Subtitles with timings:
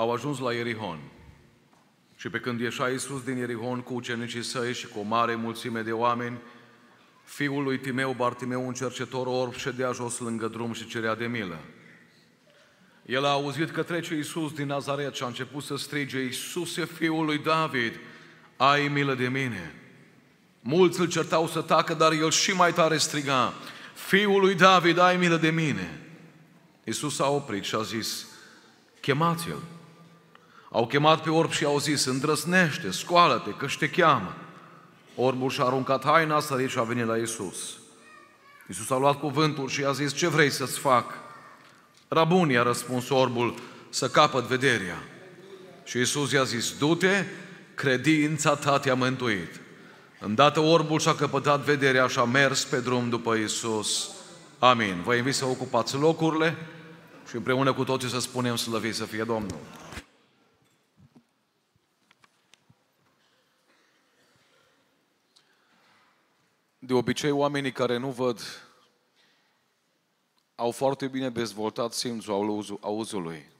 [0.00, 0.98] au ajuns la Ierihon.
[2.16, 5.80] Și pe când ieșea Iisus din Ierihon cu ucenicii săi și cu o mare mulțime
[5.80, 6.38] de oameni,
[7.24, 11.58] fiul lui Timeu, Bartimeu, un cercetor orb, ședea jos lângă drum și cerea de milă.
[13.06, 17.24] El a auzit că trece Iisus din Nazaret și a început să strige, Iisuse, fiul
[17.24, 17.92] lui David,
[18.56, 19.74] ai milă de mine.
[20.60, 23.54] Mulți îl certau să tacă, dar el și mai tare striga,
[23.94, 26.00] Fiul lui David, ai milă de mine.
[26.84, 28.26] Iisus a oprit și a zis,
[29.00, 29.79] chemați-l.
[30.70, 34.34] Au chemat pe orb și au zis, îndrăsnește, scoală-te, că te cheamă.
[35.14, 37.56] Orbul și-a aruncat haina, a sărit și a venit la Iisus.
[38.68, 41.12] Iisus a luat cuvântul și i-a zis, ce vrei să-ți fac?
[42.08, 43.54] Rabuni, a răspuns orbul,
[43.88, 45.02] să capăt vederea.
[45.84, 47.24] Și Iisus i-a zis, du-te,
[47.74, 49.60] credința ta te-a mântuit.
[50.18, 54.10] Îndată orbul și-a căpătat vederea și a mers pe drum după Iisus.
[54.58, 55.02] Amin.
[55.04, 56.56] Vă invit să ocupați locurile
[57.28, 59.58] și împreună cu toții să spunem slăvit să fie Domnul.
[66.90, 68.40] De obicei, oamenii care nu văd
[70.54, 73.50] au foarte bine dezvoltat simțul auzului.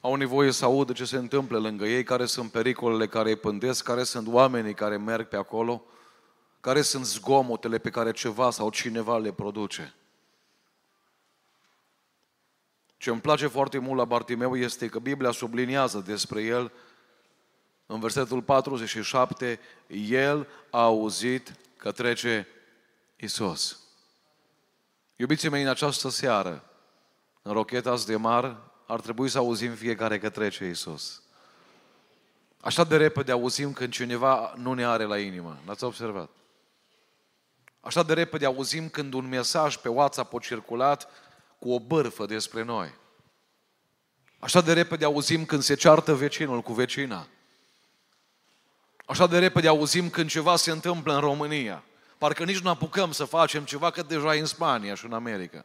[0.00, 3.84] Au nevoie să audă ce se întâmplă lângă ei, care sunt pericolele care îi pândesc,
[3.84, 5.82] care sunt oamenii care merg pe acolo,
[6.60, 9.94] care sunt zgomotele pe care ceva sau cineva le produce.
[12.96, 16.72] Ce îmi place foarte mult la Bartimeu este că Biblia subliniază despre el
[17.86, 19.60] în versetul 47,
[20.08, 22.46] el a auzit că trece
[23.16, 23.80] Isus.
[25.16, 26.70] Iubiții mei, în această seară,
[27.42, 28.56] în rocheta de mar,
[28.86, 31.22] ar trebui să auzim fiecare că trece Isus.
[32.60, 35.58] Așa de repede auzim când cineva nu ne are la inimă.
[35.66, 36.30] N-ați observat?
[37.80, 41.08] Așa de repede auzim când un mesaj pe WhatsApp a circulat
[41.58, 42.94] cu o bârfă despre noi.
[44.38, 47.26] Așa de repede auzim când se ceartă vecinul cu vecina.
[49.06, 51.82] Așa de repede auzim când ceva se întâmplă în România.
[52.18, 55.64] Parcă nici nu apucăm să facem ceva, că deja e în Spania și în America.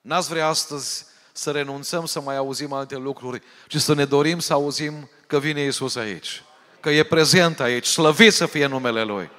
[0.00, 4.52] N-ați vrea astăzi să renunțăm să mai auzim alte lucruri, ci să ne dorim să
[4.52, 6.42] auzim că vine Isus aici,
[6.80, 9.30] că e prezent aici, slăvit să fie numele Lui.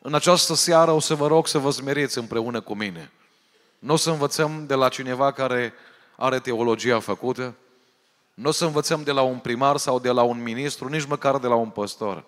[0.00, 3.10] În această seară o să vă rog să vă smeriți împreună cu mine.
[3.78, 5.74] Nu o să învățăm de la cineva care
[6.16, 7.54] are teologia făcută,
[8.34, 11.38] nu o să învățăm de la un primar sau de la un ministru, nici măcar
[11.38, 12.24] de la un păstor.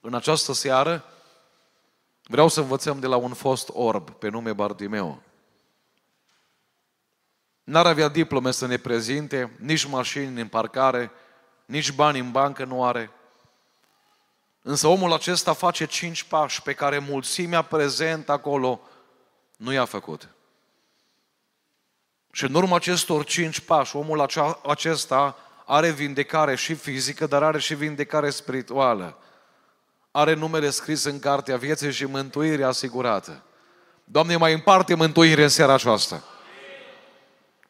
[0.00, 1.04] În această seară
[2.22, 5.22] vreau să învățăm de la un fost orb pe nume Bartimeu.
[7.64, 11.10] N-ar avea diplome să ne prezinte, nici mașini în parcare,
[11.64, 13.10] nici bani în bancă nu are.
[14.62, 18.80] Însă omul acesta face cinci pași pe care mulțimea prezent acolo
[19.56, 20.28] nu i-a făcut.
[22.38, 24.28] Și în urma acestor cinci pași, omul
[24.66, 29.18] acesta are vindecare și fizică, dar are și vindecare spirituală.
[30.10, 33.42] Are numele scris în cartea vieții și mântuire asigurată.
[34.04, 36.24] Doamne, mai împarte mântuire în seara aceasta.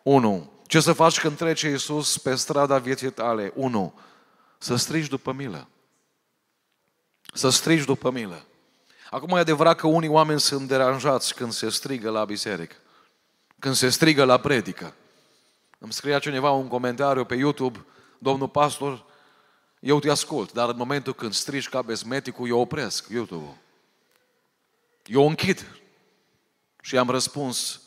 [0.03, 0.53] 1.
[0.67, 3.53] Ce să faci când trece Iisus pe strada vieții tale?
[3.55, 3.95] 1.
[4.59, 5.69] Să strigi după milă.
[7.33, 8.45] Să strigi după milă.
[9.11, 12.77] Acum e adevărat că unii oameni sunt deranjați când se strigă la biserică.
[13.59, 14.95] Când se strigă la predică.
[15.79, 17.85] Îmi scria cineva un comentariu pe YouTube,
[18.19, 19.05] domnul pastor,
[19.81, 23.57] eu te ascult, dar în momentul când strigi ca bezmeticul, eu opresc YouTube-ul.
[25.05, 25.67] Eu închid.
[26.83, 27.81] Și am răspuns,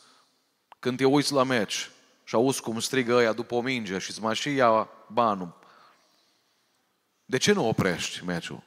[0.80, 1.90] când te uiți la meci,
[2.24, 5.60] și auzi cum strigă ăia după o minge și îți mai și ia banul.
[7.26, 8.64] De ce nu oprești meciul?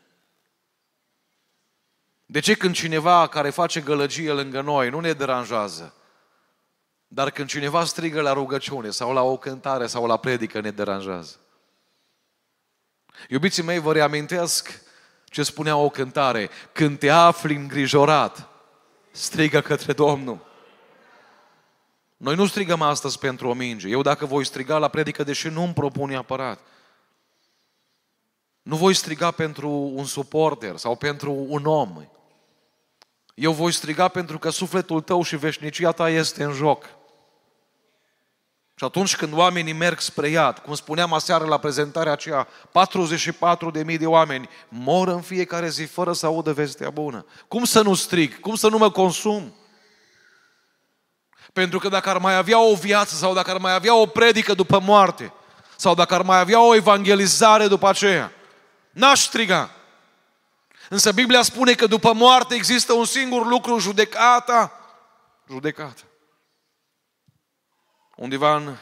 [2.26, 5.94] De ce când cineva care face gălăgie lângă noi nu ne deranjează,
[7.14, 11.36] dar când cineva strigă la rugăciune sau la o cântare sau la predică ne deranjează?
[13.28, 14.82] Iubiții mei, vă reamintesc
[15.24, 16.50] ce spunea o cântare.
[16.72, 18.48] Când te afli îngrijorat,
[19.10, 20.46] strigă către Domnul.
[22.16, 23.88] Noi nu strigăm astăzi pentru o minge.
[23.88, 26.60] Eu dacă voi striga la predică, deși nu îmi propun neapărat,
[28.62, 32.08] nu voi striga pentru un suporter sau pentru un om.
[33.34, 37.02] Eu voi striga pentru că sufletul tău și veșnicia ta este în joc.
[38.84, 42.48] Și atunci când oamenii merg spre iad, cum spuneam aseară la prezentarea aceea,
[43.88, 47.26] 44.000 de oameni mor în fiecare zi fără să audă vestea bună.
[47.48, 48.40] Cum să nu strig?
[48.40, 49.54] Cum să nu mă consum?
[51.52, 54.54] Pentru că dacă ar mai avea o viață sau dacă ar mai avea o predică
[54.54, 55.32] după moarte
[55.76, 58.32] sau dacă ar mai avea o evangelizare după aceea,
[58.90, 59.70] n-aș striga.
[60.88, 64.72] Însă Biblia spune că după moarte există un singur lucru, judecata.
[65.50, 66.02] Judecata.
[68.16, 68.76] Undeva în,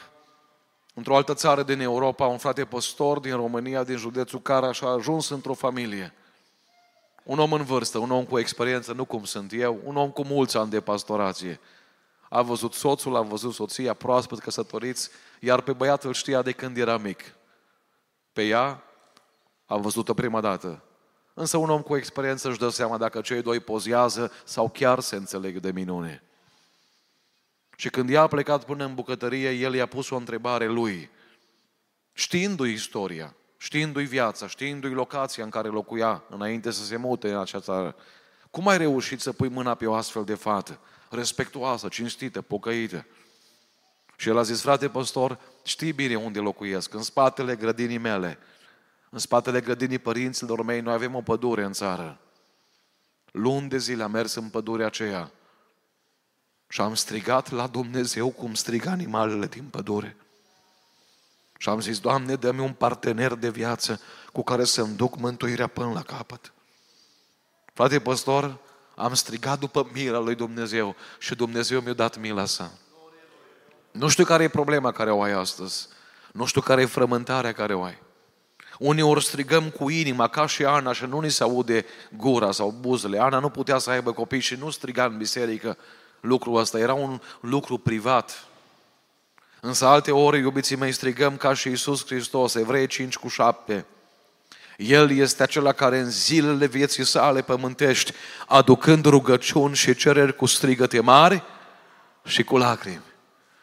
[0.93, 5.29] într-o altă țară din Europa, un frate păstor din România, din județul Caraș, a ajuns
[5.29, 6.13] într-o familie.
[7.23, 10.23] Un om în vârstă, un om cu experiență, nu cum sunt eu, un om cu
[10.23, 11.59] mulți ani de pastorație.
[12.29, 15.09] A văzut soțul, a văzut soția, proaspăt căsătoriți,
[15.39, 17.35] iar pe băiat îl știa de când era mic.
[18.33, 18.83] Pe ea
[19.65, 20.83] a văzut-o prima dată.
[21.33, 25.15] Însă un om cu experiență își dă seama dacă cei doi pozează sau chiar se
[25.15, 26.23] înțeleg de minune.
[27.75, 31.09] Și când ea a plecat până în bucătărie, el i-a pus o întrebare lui,
[32.13, 37.59] știindu-i istoria, știindu-i viața, știindu-i locația în care locuia înainte să se mute în acea
[37.59, 37.95] țară.
[38.51, 40.79] Cum ai reușit să pui mâna pe o astfel de fată?
[41.09, 43.05] Respectuoasă, cinstită, pocăită.
[44.15, 48.37] Și el a zis, frate păstor, știi bine unde locuiesc, în spatele grădinii mele,
[49.09, 52.19] în spatele grădinii părinților mei, noi avem o pădure în țară.
[53.31, 55.31] Luni de zile am mers în pădurea aceea
[56.73, 60.15] și am strigat la Dumnezeu cum striga animalele din pădure.
[61.57, 65.91] Și am zis, Doamne, dă-mi un partener de viață cu care să-mi duc mântuirea până
[65.93, 66.53] la capăt.
[67.73, 68.57] Frate păstor,
[68.95, 72.71] am strigat după mila lui Dumnezeu și Dumnezeu mi-a dat mila sa.
[73.91, 75.87] Nu știu care e problema care o ai astăzi.
[76.31, 78.01] Nu știu care e frământarea care o ai.
[78.79, 81.85] Uneori strigăm cu inima, ca și Ana, și nu ni se aude
[82.17, 83.19] gura sau buzele.
[83.19, 85.77] Ana nu putea să aibă copii și nu striga în biserică
[86.23, 86.79] lucrul ăsta.
[86.79, 88.45] Era un lucru privat.
[89.59, 93.85] Însă alte ori, iubiții mei, strigăm ca și Iisus Hristos, Evrei 5 cu 7.
[94.77, 98.13] El este acela care în zilele vieții sale pământești,
[98.47, 101.43] aducând rugăciuni și cereri cu strigăte mari
[102.25, 103.11] și cu lacrimi.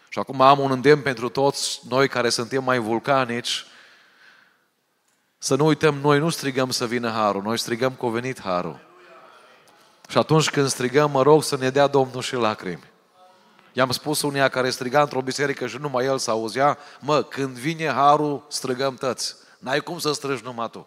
[0.09, 3.65] Și acum am un îndemn pentru toți noi care suntem mai vulcanici,
[5.39, 8.90] să nu uităm, noi nu strigăm să vină harul, noi strigăm că a venit harul.
[10.11, 12.91] Și atunci când strigăm, mă rog să ne dea Domnul și lacrimi.
[13.73, 17.87] I-am spus unia care striga într-o biserică și numai el să auzea, mă, când vine
[17.87, 19.35] harul, strigăm tăți.
[19.59, 20.87] N-ai cum să strigi numai tu.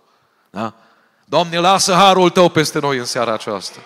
[0.49, 0.73] Da?
[1.25, 3.79] Doamne, lasă harul tău peste noi în seara aceasta.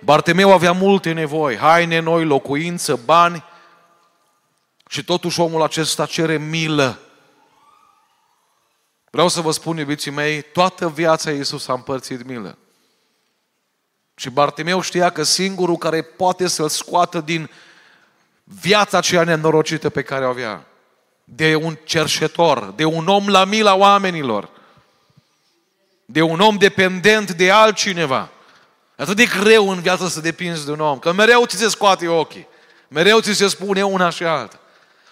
[0.00, 3.44] Bartemeu avea multe nevoi, haine noi, locuință, bani
[4.88, 6.98] și totuși omul acesta cere milă.
[9.10, 12.56] Vreau să vă spun, iubiții mei, toată viața Iisus a împărțit milă.
[14.22, 17.50] Și Bartimeu știa că singurul care poate să-l scoată din
[18.44, 20.64] viața aceea nenorocită pe care o avea,
[21.24, 24.48] de un cerșetor, de un om la mila oamenilor,
[26.04, 28.28] de un om dependent de altcineva.
[28.96, 32.08] Atât de greu în viață să depinzi de un om, că mereu ți se scoate
[32.08, 32.46] ochii,
[32.88, 34.60] mereu ți se spune una și alta.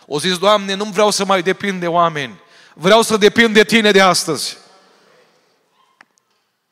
[0.07, 2.41] O zis, Doamne, nu vreau să mai depind de oameni,
[2.75, 4.60] vreau să depind de Tine de astăzi.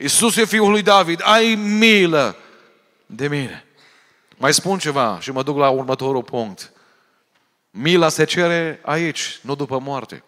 [0.01, 2.37] Iisus e Fiul lui David, ai milă
[3.07, 3.65] de mine.
[4.37, 6.73] Mai spun ceva și mă duc la următorul punct.
[7.71, 10.25] Mila se cere aici, nu după moarte.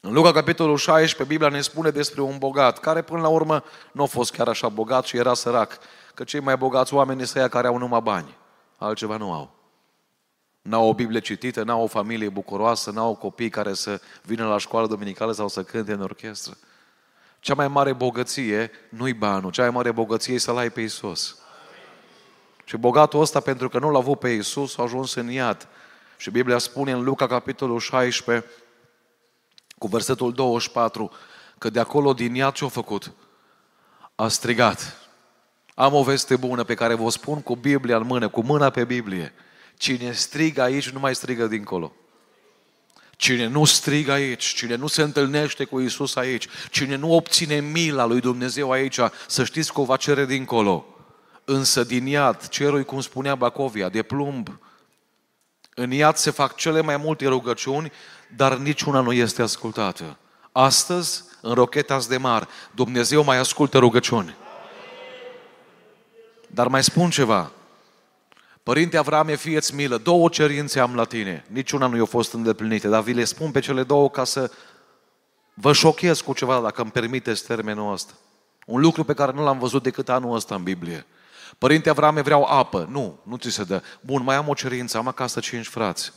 [0.00, 4.02] În Luca, capitolul 16, Biblia ne spune despre un bogat, care până la urmă nu
[4.02, 5.78] a fost chiar așa bogat și era sărac.
[6.14, 8.36] Că cei mai bogați oameni sunt care au numai bani.
[8.76, 9.50] Altceva nu au.
[10.62, 14.86] N-au o Biblie citită, n-au o familie bucuroasă, n-au copii care să vină la școală
[14.86, 16.56] dominicală sau să cânte în orchestră.
[17.46, 21.38] Cea mai mare bogăție nu-i banul, cea mai mare bogăție e să-L ai pe Iisus.
[22.64, 25.68] Și bogatul ăsta, pentru că nu l-a avut pe Iisus, a ajuns în iad.
[26.16, 28.46] Și Biblia spune în Luca, capitolul 16,
[29.78, 31.10] cu versetul 24,
[31.58, 33.12] că de acolo din iad ce-a făcut?
[34.14, 35.08] A strigat.
[35.74, 38.84] Am o veste bună pe care vă spun cu Biblia în mână, cu mâna pe
[38.84, 39.32] Biblie.
[39.76, 41.92] Cine strigă aici, nu mai strigă dincolo.
[43.16, 48.04] Cine nu strigă aici, cine nu se întâlnește cu Isus aici, cine nu obține mila
[48.04, 50.86] lui Dumnezeu aici, să știți că o va cere dincolo.
[51.44, 54.58] Însă din iad, cerul, cum spunea Bacovia, de plumb,
[55.74, 57.92] în iad se fac cele mai multe rugăciuni,
[58.36, 60.16] dar niciuna nu este ascultată.
[60.52, 64.36] Astăzi, în rocheta de mar, Dumnezeu mai ascultă rugăciuni.
[66.46, 67.52] Dar mai spun ceva.
[68.66, 71.44] Părinte Avrame, fieți milă, două cerințe am la tine.
[71.48, 74.50] Niciuna nu i-a fost îndeplinită, dar vi le spun pe cele două ca să
[75.54, 78.12] vă șochez cu ceva, dacă îmi permiteți termenul ăsta.
[78.66, 81.06] Un lucru pe care nu l-am văzut decât anul ăsta în Biblie.
[81.58, 82.88] Părinte Avrame, vreau apă.
[82.90, 83.82] Nu, nu ți se dă.
[84.00, 86.12] Bun, mai am o cerință, am acasă cinci frați.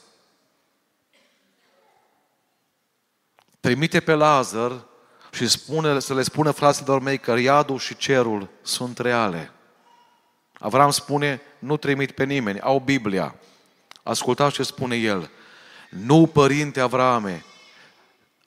[3.60, 4.86] Trimite pe Lazar
[5.32, 9.52] și spune, să le spună fraților mei că iadul și cerul sunt reale.
[10.60, 13.36] Avram spune, nu trimit pe nimeni, au Biblia.
[14.04, 15.30] Ascultați ce spune el.
[15.90, 17.44] Nu, părinte Avrame,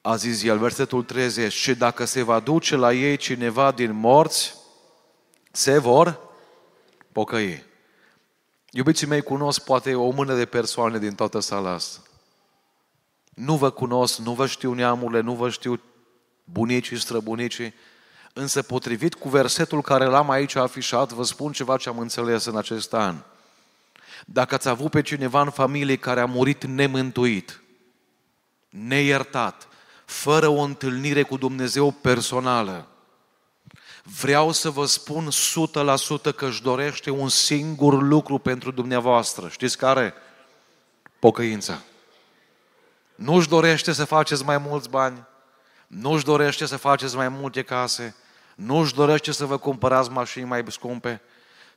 [0.01, 4.55] a zis el, versetul 30, și dacă se va duce la ei cineva din morți,
[5.51, 6.21] se vor
[7.13, 7.65] pocăi.
[8.71, 12.01] Iubiții mei, cunosc poate o mână de persoane din toată sala asta.
[13.35, 15.81] Nu vă cunosc, nu vă știu neamurile, nu vă știu
[16.45, 17.75] bunicii, străbunicii,
[18.33, 22.57] însă potrivit cu versetul care l-am aici afișat, vă spun ceva ce am înțeles în
[22.57, 23.17] acest an.
[24.27, 27.63] Dacă ați avut pe cineva în familie care a murit nemântuit,
[28.69, 29.69] neiertat,
[30.05, 32.87] fără o întâlnire cu Dumnezeu personală,
[34.21, 35.29] vreau să vă spun
[36.31, 39.49] 100% că își dorește un singur lucru pentru dumneavoastră.
[39.49, 40.15] Știți care?
[41.19, 41.83] Pocăința.
[43.15, 45.27] Nu își dorește să faceți mai mulți bani,
[45.87, 48.17] nu își dorește să faceți mai multe case,
[48.65, 51.21] nu își dorește să vă cumpărați mașini mai scumpe.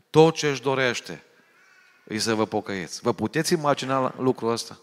[0.10, 1.24] Tot ce își dorește
[2.08, 3.02] e să vă pocăiți.
[3.02, 4.80] Vă puteți imagina lucrul ăsta?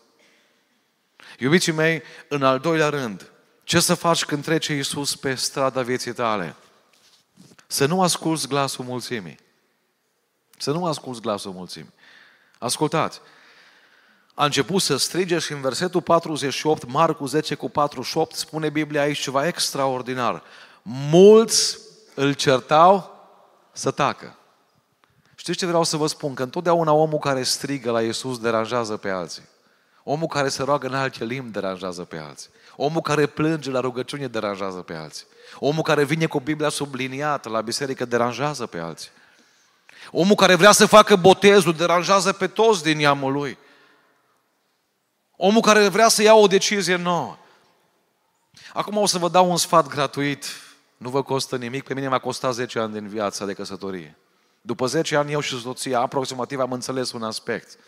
[1.38, 3.30] Iubiții mei, în al doilea rând,
[3.64, 6.56] ce să faci când trece Iisus pe strada vieții tale?
[7.66, 9.38] Să nu asculți glasul mulțimii.
[10.58, 11.92] Să nu asculți glasul mulțimii.
[12.58, 13.20] Ascultați,
[14.34, 19.18] a început să strige și în versetul 48, Marcu 10 cu 48, spune Biblia aici
[19.18, 20.42] ceva extraordinar.
[20.82, 21.78] Mulți
[22.14, 23.10] îl certau
[23.72, 24.36] să tacă.
[25.34, 26.34] Știți ce vreau să vă spun?
[26.34, 29.42] Că întotdeauna omul care strigă la Iisus deranjează pe alții.
[30.04, 32.50] Omul care se roagă în alte limbi deranjează pe alții.
[32.76, 35.26] Omul care plânge la rugăciune deranjează pe alții.
[35.58, 39.10] Omul care vine cu Biblia subliniată la biserică deranjează pe alții.
[40.10, 43.58] Omul care vrea să facă botezul deranjează pe toți din neamul lui.
[45.36, 47.36] Omul care vrea să ia o decizie nouă.
[48.72, 50.44] Acum o să vă dau un sfat gratuit.
[51.02, 51.84] Nu vă costă nimic.
[51.84, 54.16] Pe mine m-a costat 10 ani din viața de căsătorie.
[54.60, 57.78] După 10 ani eu și soția, aproximativ am înțeles un aspect.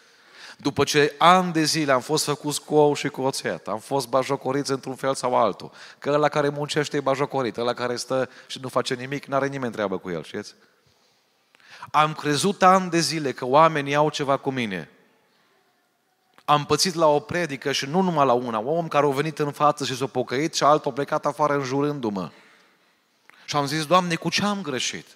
[0.56, 4.08] După ce ani de zile am fost făcuți cu ou și cu oțet, am fost
[4.08, 8.58] bajocoriți într-un fel sau altul, că ăla care muncește e bajocorit, ăla care stă și
[8.62, 10.54] nu face nimic, n-are nimeni treabă cu el, știți?
[11.90, 14.90] Am crezut ani de zile că oamenii au ceva cu mine.
[16.44, 19.38] Am pățit la o predică și nu numai la una, un om care a venit
[19.38, 22.30] în față și s-a pocăit și altul a plecat afară înjurându-mă.
[23.44, 25.06] Și am zis, Doamne, cu ce am greșit?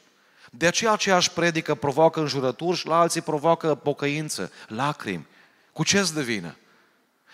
[0.50, 5.26] De aceea aceeași predică provoacă înjurături și la alții provoacă pocăință, lacrimi.
[5.72, 6.56] Cu ce-ți de vină?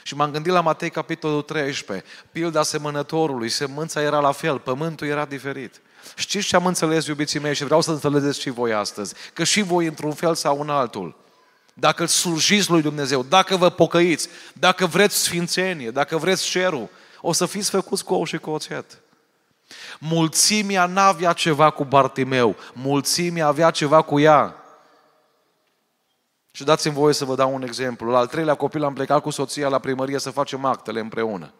[0.02, 5.24] Și m-am gândit la Matei, capitolul 13, pilda semănătorului, semânța era la fel, pământul era
[5.24, 5.80] diferit.
[6.16, 9.14] Știți ce am înțeles, iubiții mei, și vreau să înțelegeți și voi astăzi?
[9.32, 11.16] Că și voi, într-un fel sau în altul,
[11.74, 16.88] dacă îl slujiți lui Dumnezeu, dacă vă pocăiți, dacă vreți sfințenie, dacă vreți cerul,
[17.20, 18.98] o să fiți făcuți cu ou și cu oțet.
[19.98, 24.64] Mulțimea n-avea ceva cu Bartimeu, mulțimea avea ceva cu ea.
[26.50, 28.10] Și dați-mi voie să vă dau un exemplu.
[28.10, 31.52] La al treilea copil am plecat cu soția la primărie să facem actele împreună.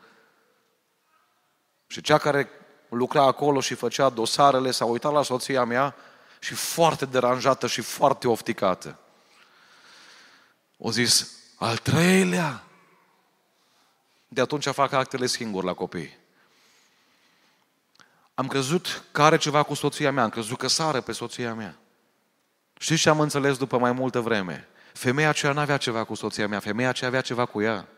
[1.87, 2.49] Și cea care
[2.89, 5.95] lucra acolo și făcea dosarele s-a uitat la soția mea
[6.39, 8.99] și foarte deranjată și foarte ofticată.
[10.77, 12.63] O zis, al treilea?
[14.29, 16.19] De atunci fac actele singur la copii.
[18.35, 21.79] Am crezut că are ceva cu soția mea, am crezut că sară pe soția mea.
[22.79, 24.69] Știți ce am înțeles după mai multă vreme?
[24.93, 27.89] Femeia aceea nu avea ceva cu soția mea, femeia aceea avea ceva cu ea.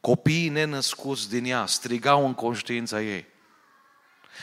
[0.00, 3.26] Copiii nenăscuți din ea strigau în conștiința ei.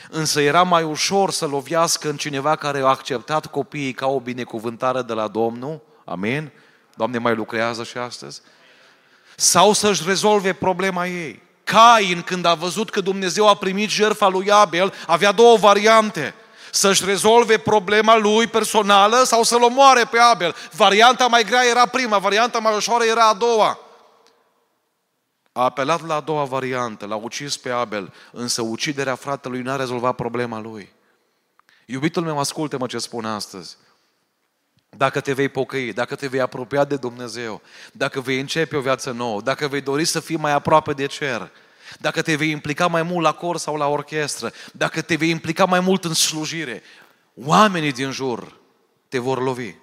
[0.10, 5.02] Însă era mai ușor să lovească în cineva care a acceptat copiii ca o binecuvântare
[5.02, 6.52] de la Domnul, amin?
[6.96, 8.42] Doamne, mai lucrează și astăzi?
[9.36, 11.45] Sau să-și rezolve problema ei.
[11.66, 16.34] Cain, când a văzut că Dumnezeu a primit jertfa lui Abel, avea două variante.
[16.72, 20.56] Să-și rezolve problema lui personală sau să-l omoare pe Abel.
[20.72, 23.80] Varianta mai grea era prima, varianta mai ușoară era a doua.
[25.52, 30.16] A apelat la a doua variantă, l-a ucis pe Abel, însă uciderea fratelui n-a rezolvat
[30.16, 30.94] problema lui.
[31.86, 33.78] Iubitul meu, ascultă-mă ce spun astăzi.
[34.98, 37.62] Dacă te vei pocăi, dacă te vei apropia de Dumnezeu,
[37.92, 41.52] dacă vei începe o viață nouă, dacă vei dori să fii mai aproape de cer,
[42.00, 45.66] dacă te vei implica mai mult la cor sau la orchestră, dacă te vei implica
[45.66, 46.82] mai mult în slujire,
[47.34, 48.58] oamenii din jur
[49.08, 49.74] te vor lovi.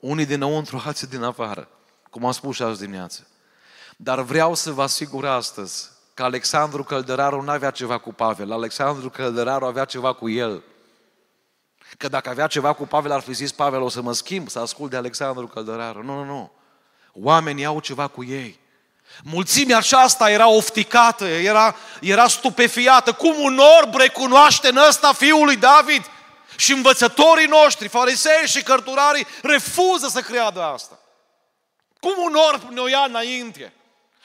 [0.00, 1.68] Unii dinăuntru, alții din afară,
[2.10, 3.26] cum am spus și azi dimineață.
[3.96, 9.10] Dar vreau să vă asigur astăzi că Alexandru Căldăraru nu avea ceva cu Pavel, Alexandru
[9.10, 10.62] Căldăraru avea ceva cu el.
[11.98, 14.58] Că dacă avea ceva cu Pavel, ar fi zis Pavel, o să mă schimb, să
[14.58, 16.02] ascult de Alexandru Căldăraru.
[16.02, 16.52] Nu, nu, nu.
[17.12, 18.60] Oamenii au ceva cu ei.
[19.22, 23.12] Mulțimea aceasta era ofticată, era, era stupefiată.
[23.12, 26.10] Cum un orb recunoaște în ăsta fiul lui David?
[26.56, 30.98] Și învățătorii noștri, farisei și cărturarii, refuză să creadă asta.
[32.00, 33.72] Cum un orb ne ia înainte?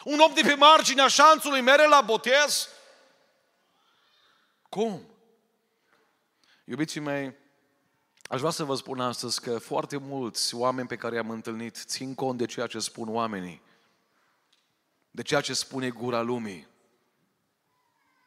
[0.03, 2.67] Un om de pe marginea șanțului mere la botez?
[4.69, 5.01] Cum?
[6.63, 7.35] Iubiții mei,
[8.31, 12.15] Aș vrea să vă spun astăzi că foarte mulți oameni pe care i-am întâlnit țin
[12.15, 13.61] cont de ceea ce spun oamenii.
[15.11, 16.67] de ceea ce spune gura lumii,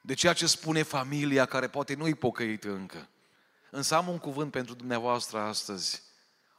[0.00, 3.08] de ceea ce spune familia care poate nu-i pocăit încă.
[3.70, 6.02] Însă am un cuvânt pentru dumneavoastră astăzi.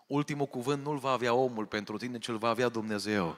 [0.07, 3.37] Ultimul cuvânt nu-l va avea omul pentru tine, ci îl va avea Dumnezeu.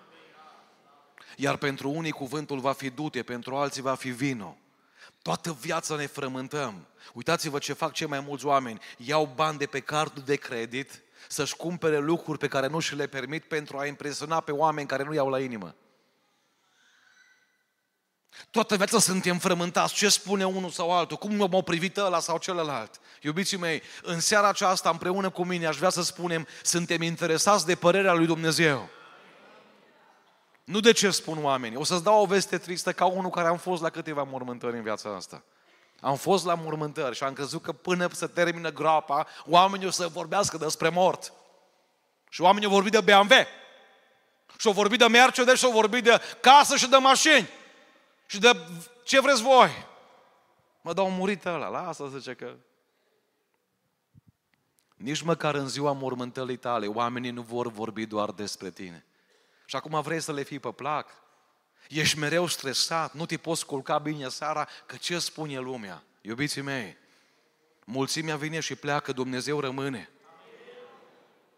[1.38, 4.58] Iar pentru unii cuvântul va fi dute, pentru alții va fi vino.
[5.28, 6.88] Toată viața ne frământăm.
[7.14, 8.80] Uitați-vă ce fac cei mai mulți oameni.
[8.98, 13.08] Iau bani de pe cardul de credit să-și cumpere lucruri pe care nu și le
[13.08, 15.76] permit pentru a impresiona pe oameni care nu iau la inimă.
[18.52, 19.94] Toată viața suntem frământați.
[19.94, 21.18] Ce spune unul sau altul?
[21.18, 23.00] Cum m-au privit ăla sau celălalt?
[23.22, 27.76] Iubiții mei, în seara aceasta, împreună cu mine, aș vrea să spunem, suntem interesați de
[27.76, 28.90] părerea lui Dumnezeu.
[30.68, 31.78] Nu de ce spun oamenii.
[31.78, 34.84] O să-ți dau o veste tristă ca unul care am fost la câteva mormântări în
[34.84, 35.44] viața asta.
[36.00, 40.08] Am fost la mormântări și am crezut că până să termină groapa, oamenii o să
[40.08, 41.34] vorbească despre mort.
[42.30, 43.34] Și oamenii au vorbit de BMW.
[44.58, 47.50] Și au vorbit de Mercedes și au vorbit de casă și de mașini.
[48.26, 48.58] Și de
[49.04, 49.86] ce vreți voi?
[50.82, 52.56] Mă dau murit ăla, lasă, zice că...
[54.96, 59.07] Nici măcar în ziua mormântării tale, oamenii nu vor vorbi doar despre tine.
[59.70, 61.10] Și acum vrei să le fii pe plac.
[61.90, 66.04] Ești mereu stresat, nu te poți culca bine seara, că ce spune lumea?
[66.22, 66.98] Iubiții mei,
[67.86, 70.10] mulțimea vine și pleacă, Dumnezeu rămâne.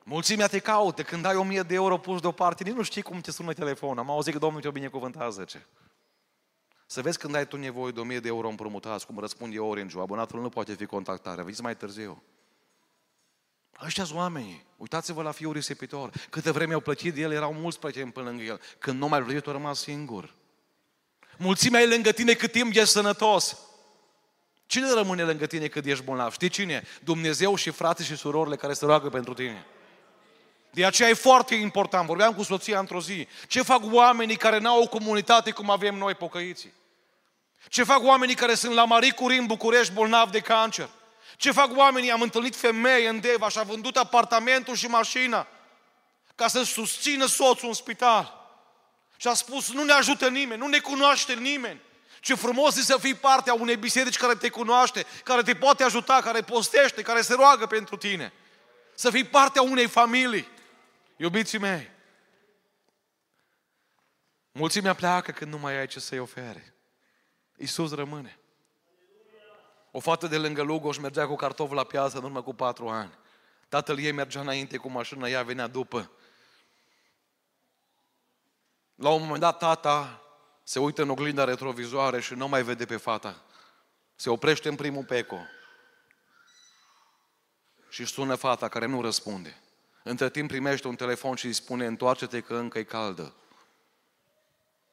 [0.04, 3.22] Mulțimea te caută, când ai o mie de euro pus deoparte, nici nu știi cum
[3.22, 4.00] te sună telefonul.
[4.00, 5.68] Am auzit că Domnul te-o binecuvântat, zice.
[6.86, 10.42] Să vezi când ai tu nevoie de 1000 de euro împrumutați, cum răspunde Orange, abonatul
[10.42, 12.24] nu poate fi contactat, vezi mai târziu.
[13.82, 14.68] Ăștia sunt oamenii.
[14.80, 16.12] Uitați-vă la fiul risipitor.
[16.30, 18.62] Câte vreme au plătit de el, erau mulți plătiți până lângă el.
[18.78, 20.34] Când nu mai plătit, a rămas singur.
[21.38, 23.58] Mulțimea e lângă tine cât timp ești sănătos.
[24.66, 26.32] Cine rămâne lângă tine cât ești bolnav?
[26.32, 26.84] Știi cine?
[27.04, 29.66] Dumnezeu și fratele și surorile care se roagă pentru tine.
[30.72, 32.08] De aceea e foarte important.
[32.08, 33.28] Vorbeam cu soția într-o zi.
[33.48, 36.74] Ce fac oamenii care n-au o comunitate cum avem noi pocăiții?
[37.68, 40.90] Ce fac oamenii care sunt la Marie Curie în București bolnavi de cancer?
[41.40, 42.12] Ce fac oamenii?
[42.12, 45.48] Am întâlnit femei în Deva și a vândut apartamentul și mașina
[46.36, 48.52] ca să susțină soțul în spital.
[49.18, 51.82] Și a spus, nu ne ajută nimeni, nu ne cunoaște nimeni.
[52.20, 55.84] Ce frumos e să fii parte a unei biserici care te cunoaște, care te poate
[55.84, 58.34] ajuta, care postește, care se roagă pentru tine.
[58.96, 60.48] Să fii parte a unei familii.
[61.16, 61.92] Iubiții mei,
[64.52, 66.74] mulțimea pleacă când nu mai ai ce să-i ofere.
[67.58, 68.39] Iisus rămâne.
[69.92, 73.18] O fată de lângă Lugos mergea cu cartofi la piață în urmă cu patru ani.
[73.70, 76.12] Tatăl ei mergea înainte cu mașina, ea venea după.
[78.96, 80.24] La un moment dat, tata
[80.64, 83.44] se uită în oglinda retrovizoare și nu mai vede pe fata.
[84.16, 85.38] Se oprește în primul peco
[87.90, 89.62] și sună fata care nu răspunde.
[90.04, 93.34] Între timp primește un telefon și îi spune, întoarce-te că încă e caldă.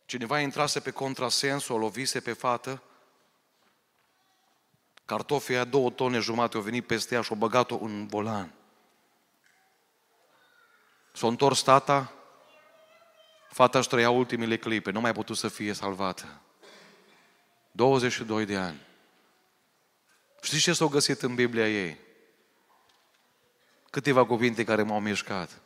[0.05, 2.83] Cineva intrase pe contrasens, o lovise pe fată,
[5.07, 8.53] cartofii a două tone jumate, au venit peste ea și au băgat-o în volan.
[11.13, 12.13] S-a întors tata,
[13.51, 16.41] fata își trăia ultimile clipe, nu mai a putut să fie salvată.
[17.73, 18.81] 22 de ani.
[20.43, 21.99] Știți ce s-au găsit în Biblia ei?
[23.91, 25.61] Câteva cuvinte care m-au mișcat.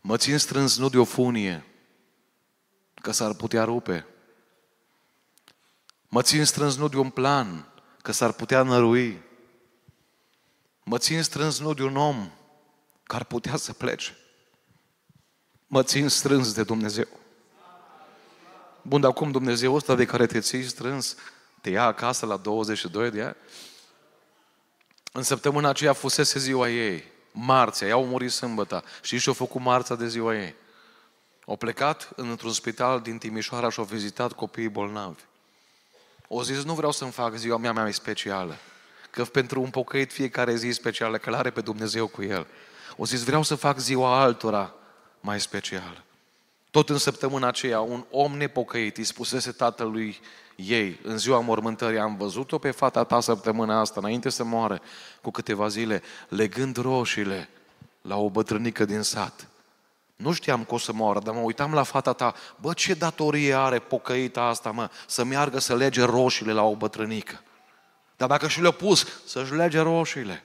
[0.00, 1.64] Mă țin strâns nu de o funie,
[2.94, 4.06] că s-ar putea rupe.
[6.08, 7.69] Mă țin strâns nu de un plan,
[8.02, 9.22] că s-ar putea nărui.
[10.84, 12.30] Mă țin strâns nu de un om,
[13.02, 14.16] că ar putea să plece.
[15.66, 17.06] Mă țin strâns de Dumnezeu.
[18.82, 21.16] Bun, dar cum Dumnezeu ăsta de care te ții strâns,
[21.60, 23.36] te ia acasă la 22 de ani?
[25.12, 28.84] În săptămâna aceea fusese ziua ei, marțea, ea au murit sâmbătă.
[29.02, 30.54] Și și-au făcut marța de ziua ei.
[31.46, 35.22] Au plecat într-un spital din Timișoara și au vizitat copiii bolnavi.
[36.32, 38.56] O zis, nu vreau să-mi fac ziua mea mai specială.
[39.10, 42.46] Că pentru un pocăit fiecare zi specială, că are pe Dumnezeu cu el.
[42.96, 44.74] O zis, vreau să fac ziua altora
[45.20, 46.04] mai specială.
[46.70, 50.20] Tot în săptămâna aceea, un om nepocăit îi spusese tatălui
[50.56, 54.80] ei, în ziua mormântării, am văzut-o pe fata ta săptămâna asta, înainte să moară,
[55.20, 57.48] cu câteva zile, legând roșiile
[58.02, 59.48] la o bătrânică din sat.
[60.20, 63.54] Nu știam că o să moară, dar mă uitam la fata ta, bă, ce datorie
[63.54, 67.42] are pocăita asta, mă, să meargă să lege roșiile la o bătrânică.
[68.16, 70.44] Dar dacă și le-a pus, să-și lege roșiile.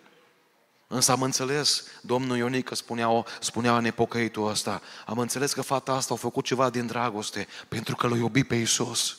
[0.88, 6.18] Însă am înțeles, domnul Ionică spunea, spunea nepocăitul ăsta, am înțeles că fata asta a
[6.18, 9.18] făcut ceva din dragoste, pentru că l-a iubit pe Iisus.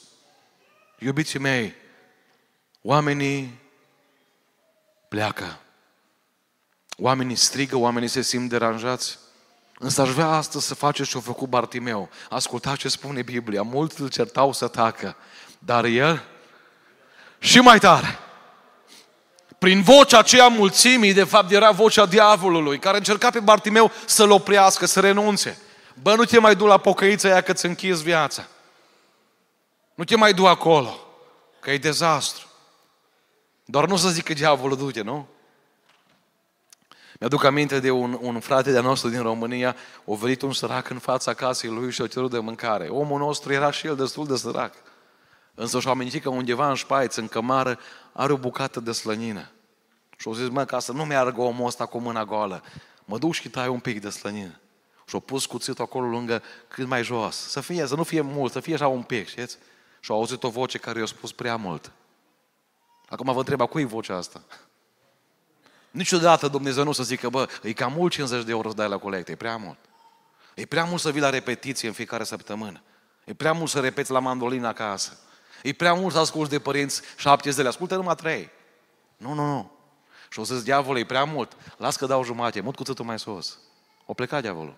[0.99, 1.75] Iubiții mei,
[2.83, 3.59] oamenii
[5.09, 5.61] pleacă.
[6.97, 9.19] Oamenii strigă, oamenii se simt deranjați.
[9.79, 12.09] Însă aș vrea astăzi să faceți ce-a făcut Bartimeu.
[12.29, 13.63] Ascultați ce spune Biblia.
[13.63, 15.17] Mulți îl certau să tacă,
[15.59, 16.25] dar el
[17.39, 18.19] și mai tare.
[19.59, 24.87] Prin vocea aceea mulțimii, de fapt era vocea diavolului, care încerca pe Bartimeu să-l oprească,
[24.87, 25.59] să renunțe.
[26.03, 28.47] Bă, nu te mai du la pocăița aia că ți închizi viața.
[29.95, 31.01] Nu te mai du acolo,
[31.61, 32.47] că e dezastru.
[33.65, 35.29] Doar nu să zic că diavolul duce, nu?
[37.19, 39.77] Mi-aduc aminte de un, un frate de-a nostru din România,
[40.09, 42.89] a venit un sărac în fața casei lui și a cerut de mâncare.
[42.89, 44.75] Omul nostru era și el destul de sărac.
[45.55, 47.79] Însă și-a amintit că undeva în șpaiț, în cămară,
[48.13, 49.51] are o bucată de slănină.
[50.17, 52.63] Și-a zis, mă, ca să nu meargă omul ăsta cu mâna goală,
[53.05, 54.61] mă duc și tai un pic de slănină.
[55.07, 57.37] Și-a pus cuțitul acolo lângă cât mai jos.
[57.37, 59.59] Să fie, să nu fie mult, să fie așa un pic, știți?
[60.01, 61.93] Și-a auzit o voce care i-a spus prea mult.
[63.09, 64.43] Acum vă întreb, a cui e vocea asta?
[65.97, 68.99] Niciodată Dumnezeu nu să zică, bă, e cam mult 50 de euro să dai la
[68.99, 69.79] colectă, e prea mult.
[70.55, 72.83] E prea mult să vii la repetiție în fiecare săptămână.
[73.25, 75.19] E prea mult să repeți la mandolină acasă.
[75.63, 77.69] E prea mult să asculți de părinți șapte zile.
[77.69, 78.51] Ascultă numai trei.
[79.17, 79.71] Nu, nu, nu.
[80.31, 81.57] Și o să-ți diavolul, e prea mult.
[81.77, 83.59] Las că dau jumate, mut cuțitul mai sus.
[84.07, 84.75] O pleca diavolul.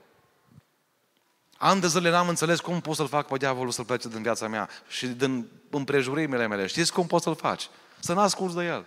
[1.57, 4.49] An de zile n-am înțeles cum pot să-l fac pe diavolul să-l plece din viața
[4.49, 6.67] mea și din împrejurimile mele.
[6.67, 7.69] Știți cum poți să-l faci?
[7.99, 8.85] Să nu asculți de el.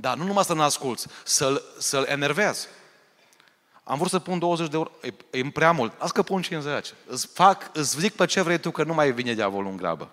[0.00, 2.68] Dar nu numai să nu asculți, să-l, să-l enervezi.
[3.84, 6.94] Am vrut să pun 20 de euro, e, e prea mult, las că pun 50.
[7.06, 10.12] Îți, fac, îți zic pe ce vrei tu că nu mai vine diavolul în grabă.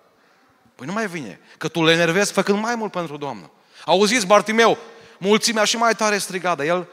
[0.74, 3.50] Păi nu mai vine, că tu le enervezi făcând mai mult pentru Domnul.
[3.84, 4.78] Auziți, Bartimeu,
[5.18, 6.88] mulțimea și mai tare striga, dar el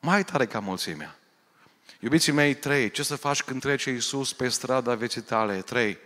[0.00, 1.18] mai tare ca mulțimea.
[2.00, 5.60] Iubiții mei, trei, ce să faci când trece Iisus pe strada vieții tale?
[5.60, 5.98] Trei,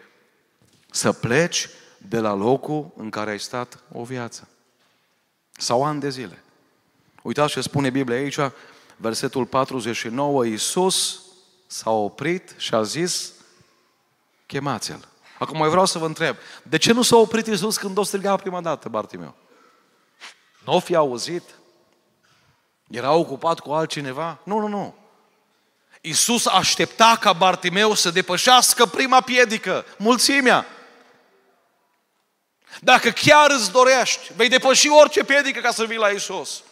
[0.91, 1.69] să pleci
[1.99, 4.49] de la locul în care ai stat o viață.
[5.57, 6.43] Sau ani de zile.
[7.23, 8.39] Uitați ce spune Biblia aici,
[8.97, 11.21] versetul 49, Iisus
[11.67, 13.33] s-a oprit și a zis,
[14.47, 15.09] chemați-l.
[15.39, 18.37] Acum mai vreau să vă întreb, de ce nu s-a oprit Iisus când o striga
[18.37, 19.35] prima dată, Bartimeu?
[20.65, 21.43] Nu o fi auzit?
[22.89, 24.39] Era ocupat cu altcineva?
[24.43, 24.95] Nu, nu, nu.
[26.01, 30.67] Iisus aștepta ca Bartimeu să depășească prima piedică, mulțimea.
[32.81, 36.63] Dacă chiar îți dorești, vei depăși orice piedică ca să vii la Isus.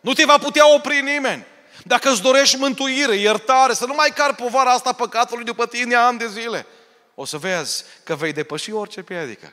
[0.00, 1.44] Nu te va putea opri nimeni.
[1.84, 6.18] Dacă îți dorești mântuire, iertare, să nu mai car povara asta păcatului după tine ani
[6.18, 6.66] de zile,
[7.14, 9.52] o să vezi că vei depăși orice piedică.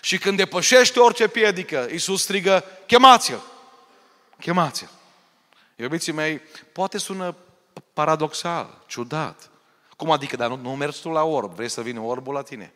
[0.00, 3.40] Și când depășești orice piedică, Iisus strigă, chemați-l!
[4.40, 4.88] Chemați-l!
[5.76, 6.40] Iubiții mei,
[6.72, 7.36] poate sună
[7.92, 9.50] paradoxal, ciudat.
[9.96, 12.72] Cum adică, dar nu, nu mergi tu la orb, vrei să vină orbul la tine?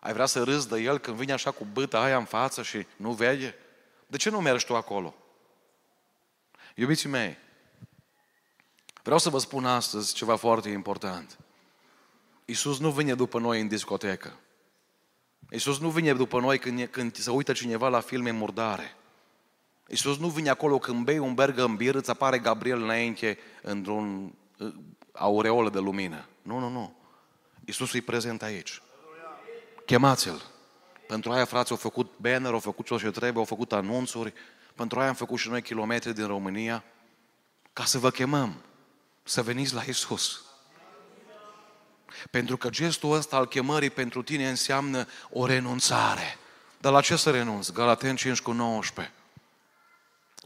[0.00, 2.86] Ai vrea să râzi de el când vine așa cu băta aia în față și
[2.96, 3.54] nu vede?
[4.06, 5.14] De ce nu mergi tu acolo?
[6.74, 7.36] Iubiții mei,
[9.02, 11.38] vreau să vă spun astăzi ceva foarte important.
[12.44, 14.38] Iisus nu vine după noi în discotecă.
[15.50, 18.96] Iisus nu vine după noi când, când se uită cineva la filme murdare.
[19.88, 24.34] Iisus nu vine acolo când bei un berg în bir, îți apare Gabriel înainte într-un
[24.58, 24.74] uh,
[25.12, 26.28] aureolă de lumină.
[26.42, 26.96] Nu, nu, nu.
[27.64, 28.82] Iisus e prezent aici.
[29.88, 30.42] Chemați-l.
[31.06, 34.32] Pentru aia, frații, au făcut banner, au făcut ce trebuie, au făcut anunțuri.
[34.74, 36.84] Pentru aia am făcut și noi kilometri din România
[37.72, 38.54] ca să vă chemăm
[39.22, 40.44] să veniți la Isus.
[42.30, 46.38] Pentru că gestul ăsta al chemării pentru tine înseamnă o renunțare.
[46.80, 47.72] Dar la ce să renunți?
[47.72, 49.14] Galaten 5 cu 19.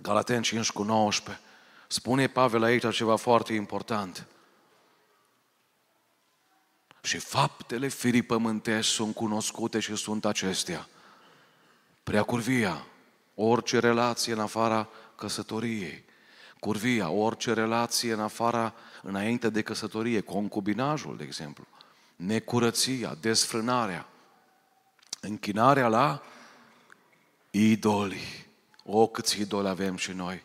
[0.03, 1.45] Galaten 5 cu 19.
[1.87, 4.27] Spune Pavel aici ceva foarte important.
[7.03, 10.88] Și faptele firii pământești sunt cunoscute și sunt acestea.
[12.03, 12.87] Prea curvia,
[13.35, 16.05] orice relație în afara căsătoriei.
[16.59, 21.67] Curvia, orice relație în afara, înainte de căsătorie, concubinajul, de exemplu.
[22.17, 24.09] Necurăția, desfrânarea,
[25.21, 26.23] închinarea la
[27.51, 28.47] idoli.
[28.85, 30.43] O, câți idoli avem și noi.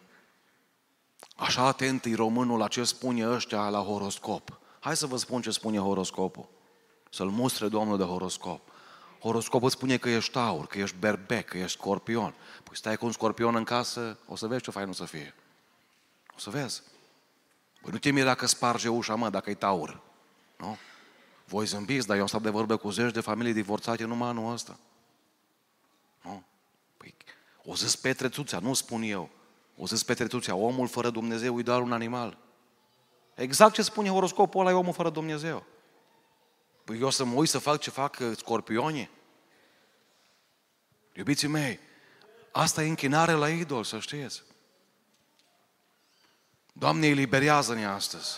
[1.36, 4.57] Așa atent e românul la ce spune ăștia la horoscop.
[4.80, 6.48] Hai să vă spun ce spune horoscopul.
[7.10, 8.62] Să-l mustre Domnul de horoscop.
[9.20, 12.34] Horoscopul spune că ești taur, că ești berbec, că ești scorpion.
[12.63, 15.36] Păi stai cu un scorpion în casă, o să vezi ce fain o să fie.
[16.36, 16.82] O să vezi.
[17.82, 20.02] Păi nu te mira că sparge ușa, mă, dacă e taur.
[20.58, 20.78] Nu?
[21.46, 24.54] Voi zâmbiți, dar eu am stat de vorbă cu zeci de familii divorțate numai anul
[24.54, 24.78] ăsta.
[26.22, 26.44] Nu?
[26.98, 27.16] Păi,
[27.63, 29.30] o zis Petrețuța, nu spun eu.
[29.78, 32.38] O zis Petrețuța, omul fără Dumnezeu e doar un animal.
[33.38, 35.65] Exact ce spune horoscopul ăla e omul fără Dumnezeu.
[36.84, 39.10] Păi eu să mă uit să fac ce fac uh, scorpionii?
[41.13, 41.80] Iubiții mei,
[42.52, 44.43] asta e închinare la idol, să știți.
[46.73, 48.38] Doamne, eliberează-ne astăzi.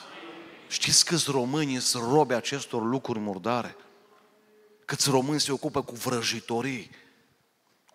[0.68, 3.76] Știți câți români sunt robe acestor lucruri murdare?
[4.86, 6.92] Câți români se ocupă cu vrăjitorii,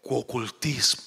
[0.01, 0.99] cu ocultism,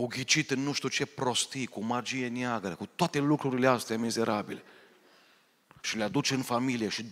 [0.00, 4.62] cu ghicit în nu știu ce prostii, cu magie neagră, cu toate lucrurile astea mizerabile.
[5.80, 7.08] Și le aduci în familie și 20-30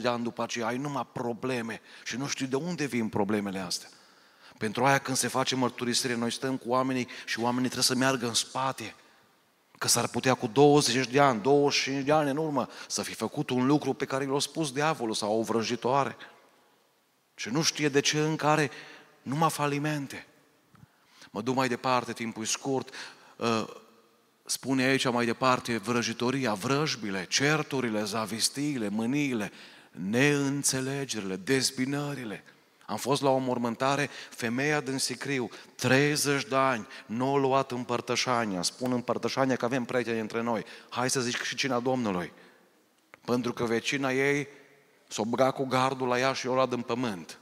[0.00, 3.88] de ani după aceea ai numai probleme și nu știu de unde vin problemele astea.
[4.58, 8.26] Pentru aia când se face mărturisire, noi stăm cu oamenii și oamenii trebuie să meargă
[8.26, 8.94] în spate.
[9.78, 13.50] Că s-ar putea cu 20 de ani, 25 de ani în urmă să fi făcut
[13.50, 16.16] un lucru pe care l-a spus diavolul sau o vrăjitoare.
[17.34, 18.70] Și nu știe de ce în care
[19.22, 20.24] numai falimente.
[21.30, 22.94] Mă duc mai departe, timpul e scurt.
[23.36, 23.64] Uh,
[24.44, 29.52] spune aici mai departe vrăjitoria, vrăjbile, certurile, zavistiile, mâniile,
[29.90, 32.44] neînțelegerile, dezbinările.
[32.86, 38.62] Am fost la o mormântare, femeia din Sicriu, 30 de ani, nu a luat împărtășania.
[38.62, 40.64] Spun împărtășania că avem prieteni între noi.
[40.88, 42.32] Hai să zici și cina Domnului.
[43.24, 44.48] Pentru că vecina ei
[45.08, 47.38] s-o băga cu gardul la ea și o luat în pământ.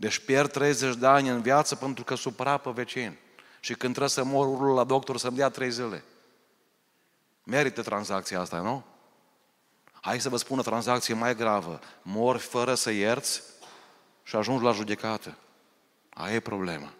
[0.00, 3.16] Deci pierd 30 de ani în viață pentru că supăra pe vecin.
[3.60, 6.04] Și când trebuie să mor, urlul la doctor să-mi dea trei zile.
[7.44, 8.84] Merită tranzacția asta, nu?
[10.00, 11.80] Hai să vă spun o tranzacție mai gravă.
[12.02, 13.42] Mor fără să ierți
[14.22, 15.36] și ajungi la judecată.
[16.10, 16.92] Aia e problema.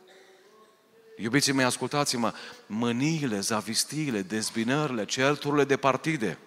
[1.16, 2.32] Iubiții mei, ascultați-mă,
[2.66, 6.38] mâniile, zavistiile, dezbinările, certurile de partide,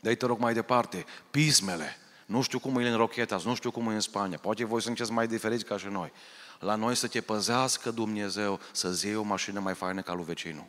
[0.00, 3.88] de te rog mai departe, pismele, nu știu cum e în Rochetas, nu știu cum
[3.88, 6.12] e în Spania, poate voi sunteți mai diferiți ca și noi.
[6.58, 10.66] La noi să te păzească Dumnezeu să-ți iei o mașină mai faină ca lui vecinul.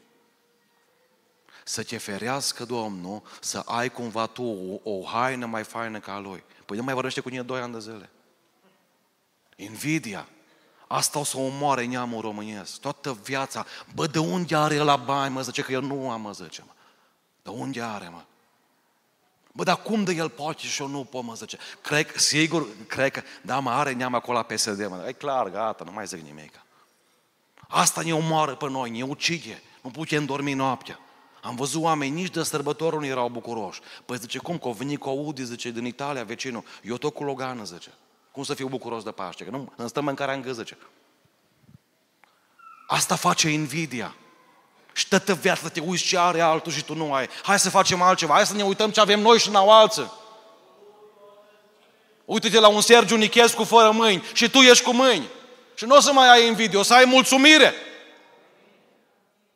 [1.63, 4.43] Să te ferească Domnul să ai cumva tu
[4.83, 6.43] o, o haină mai faină ca lui.
[6.65, 8.09] Păi nu mai vorbește cu tine doi ani de zile.
[9.55, 10.27] Invidia.
[10.87, 12.79] Asta o să omoare neamul românesc.
[12.79, 13.65] Toată viața.
[13.93, 15.41] Bă, de unde are la bani, mă?
[15.41, 16.71] Zice că eu nu am, mă, zice, mă.
[17.41, 18.23] De unde are, mă?
[19.57, 21.57] Bă, dar cum de el poate și eu nu pot, mă zice.
[21.81, 25.05] Cred, sigur, cred că, da, mă, are neam acolo la PSD, mă.
[25.07, 26.61] E clar, gata, nu mai zic nimic.
[27.67, 29.61] Asta ne omoară pe noi, ne ucide.
[29.81, 30.99] Nu putem dormi noaptea.
[31.41, 33.79] Am văzut oameni, nici de sărbători nu erau bucuroși.
[34.05, 36.63] Păi zice, cum, că au venit cu Audi, zice, din Italia, vecinul.
[36.83, 37.93] Eu tot cu Logană, zice.
[38.31, 39.43] Cum să fiu bucuros de Paște?
[39.43, 40.77] Că nu, îmi stă mâncarea în gâză, zice.
[42.87, 44.15] Asta face invidia.
[44.97, 47.29] Și toată viața te uiți ce are altul și tu nu ai.
[47.43, 50.11] Hai să facem altceva, hai să ne uităm ce avem noi și n-au alții.
[52.25, 55.27] Uite-te la un Sergiu Nichescu fără mâini și tu ești cu mâini.
[55.75, 57.73] Și nu o să mai ai invidie, o să ai mulțumire.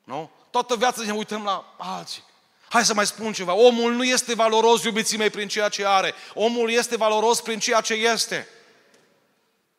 [0.04, 0.30] Nu?
[0.50, 2.24] Toată viața ne uităm la alții.
[2.70, 3.54] Hai să mai spun ceva.
[3.54, 6.14] Omul nu este valoros, iubiții mei, prin ceea ce are.
[6.34, 8.48] Omul este valoros prin ceea ce este.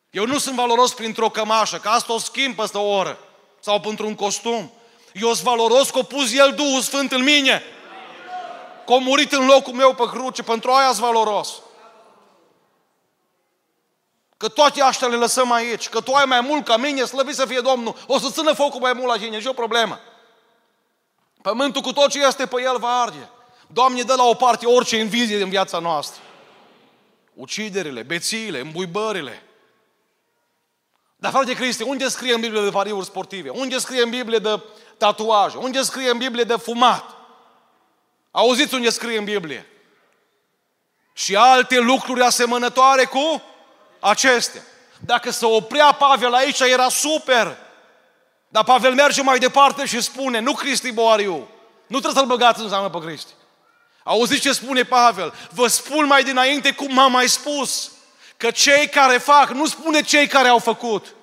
[0.09, 3.17] Eu nu sunt valoros printr-o cămașă, că asta o schimb peste o oră.
[3.59, 4.71] Sau pentru un costum.
[5.13, 7.63] Eu sunt valoros că a pus El Duhul Sfânt în mine.
[8.85, 11.61] Că a murit în locul meu pe cruce, pentru aia sunt valoros.
[14.37, 17.45] Că toate astea le lăsăm aici, că tu ai mai mult ca mine, slăvit să
[17.45, 19.99] fie Domnul, o să țină focul mai mult la tine, e o problemă.
[21.41, 23.29] Pământul cu tot ce este pe el va arde.
[23.67, 26.21] Doamne, dă la o parte orice invizie din viața noastră.
[27.33, 29.43] Uciderile, bețiile, îmbuibările,
[31.23, 33.49] dar frate Cristi, unde scrie în Biblie de pariuri sportive?
[33.49, 34.61] Unde scrie în Biblie de
[34.97, 35.57] tatuaje?
[35.57, 37.03] Unde scrie în Biblie de fumat?
[38.31, 39.67] Auziți unde scrie în Biblie?
[41.13, 43.41] Și alte lucruri asemănătoare cu
[43.99, 44.61] acestea.
[44.99, 47.57] Dacă se oprea Pavel aici, era super.
[48.47, 51.47] Dar Pavel merge mai departe și spune, nu Cristi Boariu,
[51.87, 53.31] nu trebuie să-l băgați în seamă pe Cristi.
[54.03, 55.33] Auziți ce spune Pavel?
[55.49, 57.91] Vă spun mai dinainte cum m-am mai spus
[58.37, 61.15] că cei care fac, nu spune cei care au făcut,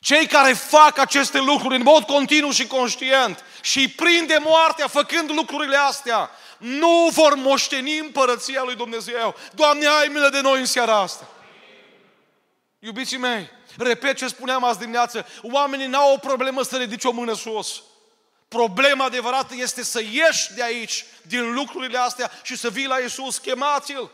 [0.00, 5.30] cei care fac aceste lucruri în mod continuu și conștient și îi prinde moartea făcând
[5.30, 9.34] lucrurile astea, nu vor moșteni împărăția lui Dumnezeu.
[9.54, 11.28] Doamne, ai milă de noi în seara asta.
[12.78, 17.34] Iubiții mei, repet ce spuneam azi dimineață, oamenii n-au o problemă să ridice o mână
[17.34, 17.82] sus.
[18.48, 23.38] Problema adevărată este să ieși de aici, din lucrurile astea și să vii la Iisus,
[23.38, 24.10] chemați-L.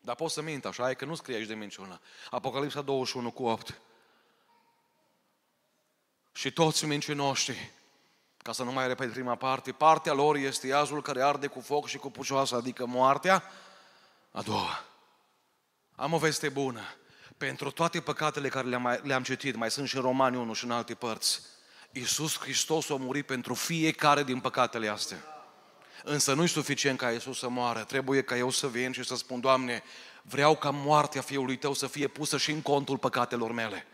[0.00, 2.00] Dar poți să mint, așa e că nu scrie aici de minciună.
[2.30, 3.80] Apocalipsa 21 cu 8.
[6.36, 7.70] Și toți mincinoștii,
[8.36, 11.88] ca să nu mai repet prima parte, partea lor este iazul care arde cu foc
[11.88, 13.42] și cu pucioasă, adică moartea.
[14.30, 14.84] A doua.
[15.94, 16.80] Am o veste bună.
[17.36, 20.70] Pentru toate păcatele care le-am, le-am citit, mai sunt și în Romani 1 și în
[20.70, 21.40] alte părți,
[21.92, 25.18] Iisus Hristos a murit pentru fiecare din păcatele astea.
[26.02, 29.40] Însă nu-i suficient ca Iisus să moară, trebuie ca eu să vin și să spun,
[29.40, 29.82] Doamne,
[30.22, 33.86] vreau ca moartea Fiului Tău să fie pusă și în contul păcatelor mele.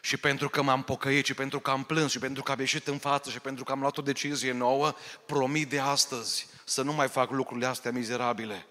[0.00, 2.86] Și pentru că m-am pocăit și pentru că am plâns și pentru că am ieșit
[2.86, 4.94] în față și pentru că am luat o decizie nouă,
[5.26, 8.66] promit de astăzi să nu mai fac lucrurile astea mizerabile.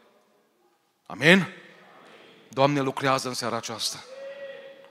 [1.05, 1.47] Amin?
[2.49, 4.03] Doamne lucrează în seara aceasta.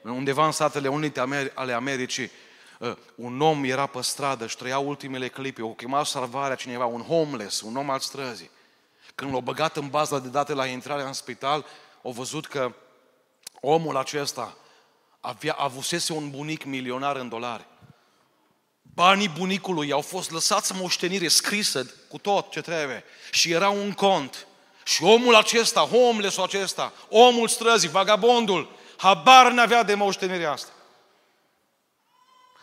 [0.02, 2.30] Undeva în Statele Unite ale Americii,
[2.78, 7.02] uh, un om era pe stradă și trăia ultimele clipe, o chema salvarea cineva, un
[7.02, 8.50] homeless, un om al străzii.
[9.14, 11.64] Când l-au băgat în baza de date la intrarea în spital,
[12.02, 12.72] au văzut că
[13.60, 14.56] omul acesta
[15.26, 17.64] avea, avusese un bunic milionar în dolari.
[18.94, 23.04] Banii bunicului au fost lăsați în moștenire scrisă cu tot ce trebuie.
[23.30, 24.46] Și era un cont.
[24.84, 30.70] Și omul acesta, homeless acesta, omul străzii, vagabondul, habar n-avea de moștenirea asta.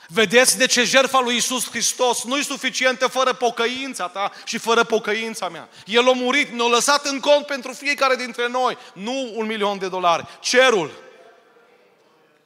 [0.07, 4.83] Vedeți de ce jertfa lui Isus Hristos nu e suficientă fără pocăința ta și fără
[4.83, 5.69] pocăința mea.
[5.85, 9.87] El a murit, ne-a lăsat în cont pentru fiecare dintre noi, nu un milion de
[9.87, 11.02] dolari, cerul.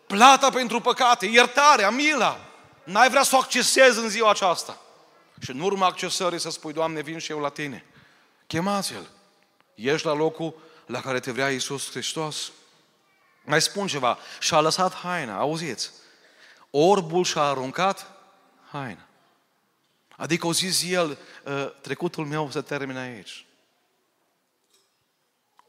[0.08, 2.40] Plata pentru păcate, iertarea, mila.
[2.84, 4.82] N-ai vrea să o accesezi în ziua aceasta.
[5.40, 7.86] Și în urma accesării să spui, Doamne, vin și eu la tine.
[8.48, 9.10] Chemați-l.
[9.76, 12.52] Ești la locul la care te vrea Iisus Hristos.
[13.46, 14.18] Mai spun ceva.
[14.40, 15.92] Și-a lăsat haina, auziți?
[16.70, 18.12] Orbul și-a aruncat
[18.72, 19.06] haina.
[20.16, 23.47] Adică o zis el, ă, trecutul meu se termină aici.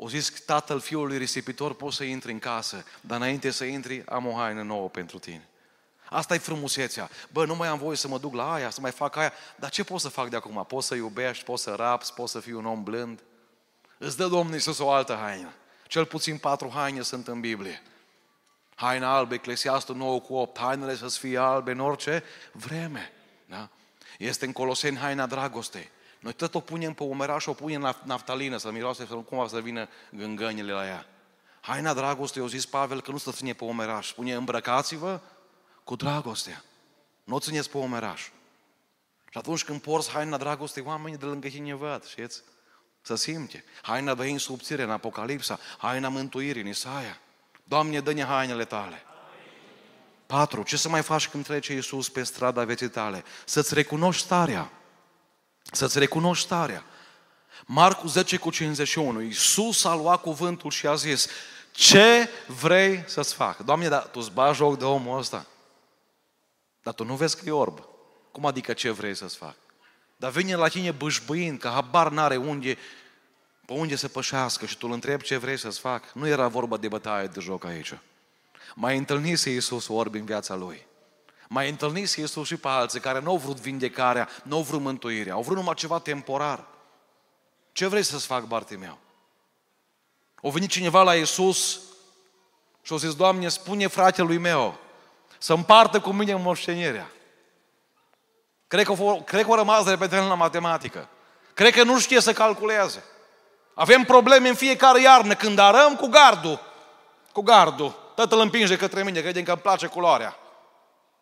[0.00, 4.26] O zis tatăl fiului risipitor, poți să intri în casă, dar înainte să intri, am
[4.26, 5.48] o haină nouă pentru tine.
[6.10, 7.10] Asta e frumusețea.
[7.32, 9.70] Bă, nu mai am voie să mă duc la aia, să mai fac aia, dar
[9.70, 10.64] ce pot să fac de acum?
[10.68, 13.22] Pot să iubești, pot să raps, pot să fiu un om blând?
[13.98, 15.52] Îți dă Domnul Iisus o altă haină.
[15.86, 17.82] Cel puțin patru haine sunt în Biblie.
[18.74, 23.12] Haina albă, Eclesiastul 9 cu 8, hainele să fie albe în orice vreme.
[23.46, 23.68] Da?
[24.18, 25.90] Este în Coloseni haina dragostei.
[26.18, 29.48] Noi tot o punem pe umeraș, o punem în naftalină, să miroase, să nu cumva
[29.48, 31.06] să vină gângănile la ea.
[31.60, 34.08] Haina dragostei, o zis Pavel, că nu să ține pe umeraș.
[34.08, 35.20] Spune, îmbrăcați-vă
[35.84, 36.64] cu dragostea.
[37.24, 38.22] Nu o țineți pe umeraș.
[39.30, 42.42] Și atunci când porți haina dragostei, oamenii de lângă tine văd, știți?
[43.02, 43.64] Să simte.
[43.82, 47.18] Haina de subțire în Apocalipsa, haina mântuirii în Isaia.
[47.64, 49.02] Doamne, dă-ne hainele tale.
[50.26, 53.24] Patru, ce să mai faci când trece Iisus pe strada vieții tale?
[53.44, 54.70] Să-ți recunoști starea.
[55.72, 56.84] Să-ți recunoști starea.
[57.66, 59.20] Marcu 10 cu 51.
[59.20, 61.28] Iisus a luat cuvântul și a zis,
[61.72, 63.58] ce vrei să-ți fac?
[63.58, 65.46] Doamne, dar tu îți bagi joc de omul ăsta.
[66.82, 67.88] Dar tu nu vezi că e orb.
[68.32, 69.54] Cum adică ce vrei să-ți fac?
[70.16, 72.78] Dar vine la tine bâșbâind, că habar n-are unde,
[73.66, 76.12] pe unde să pășească și tu îl întrebi ce vrei să-ți fac.
[76.12, 77.98] Nu era vorba de bătaie de joc aici.
[78.74, 80.86] Mai întâlnise Iisus orbi în viața lui.
[81.50, 85.34] Mai întâlnise Iisus și pe alții care nu au vrut vindecarea, nu au vrut mântuirea,
[85.34, 86.64] au vrut numai ceva temporar.
[87.72, 88.98] Ce vrei să-ți fac, Bartimeu?
[90.40, 91.80] O venit cineva la Iisus
[92.82, 94.78] și o zis, Doamne, spune fratelui meu
[95.38, 97.10] să împartă cu mine moștenirea.
[98.66, 101.08] Cred că, cred că a rămas repede la matematică.
[101.54, 103.04] Cred că nu știe să calculeze.
[103.74, 106.60] Avem probleme în fiecare iarnă când arăm cu gardul.
[107.32, 108.12] Cu gardul.
[108.14, 110.36] Tatăl împinge către mine, crede că îmi place culoarea.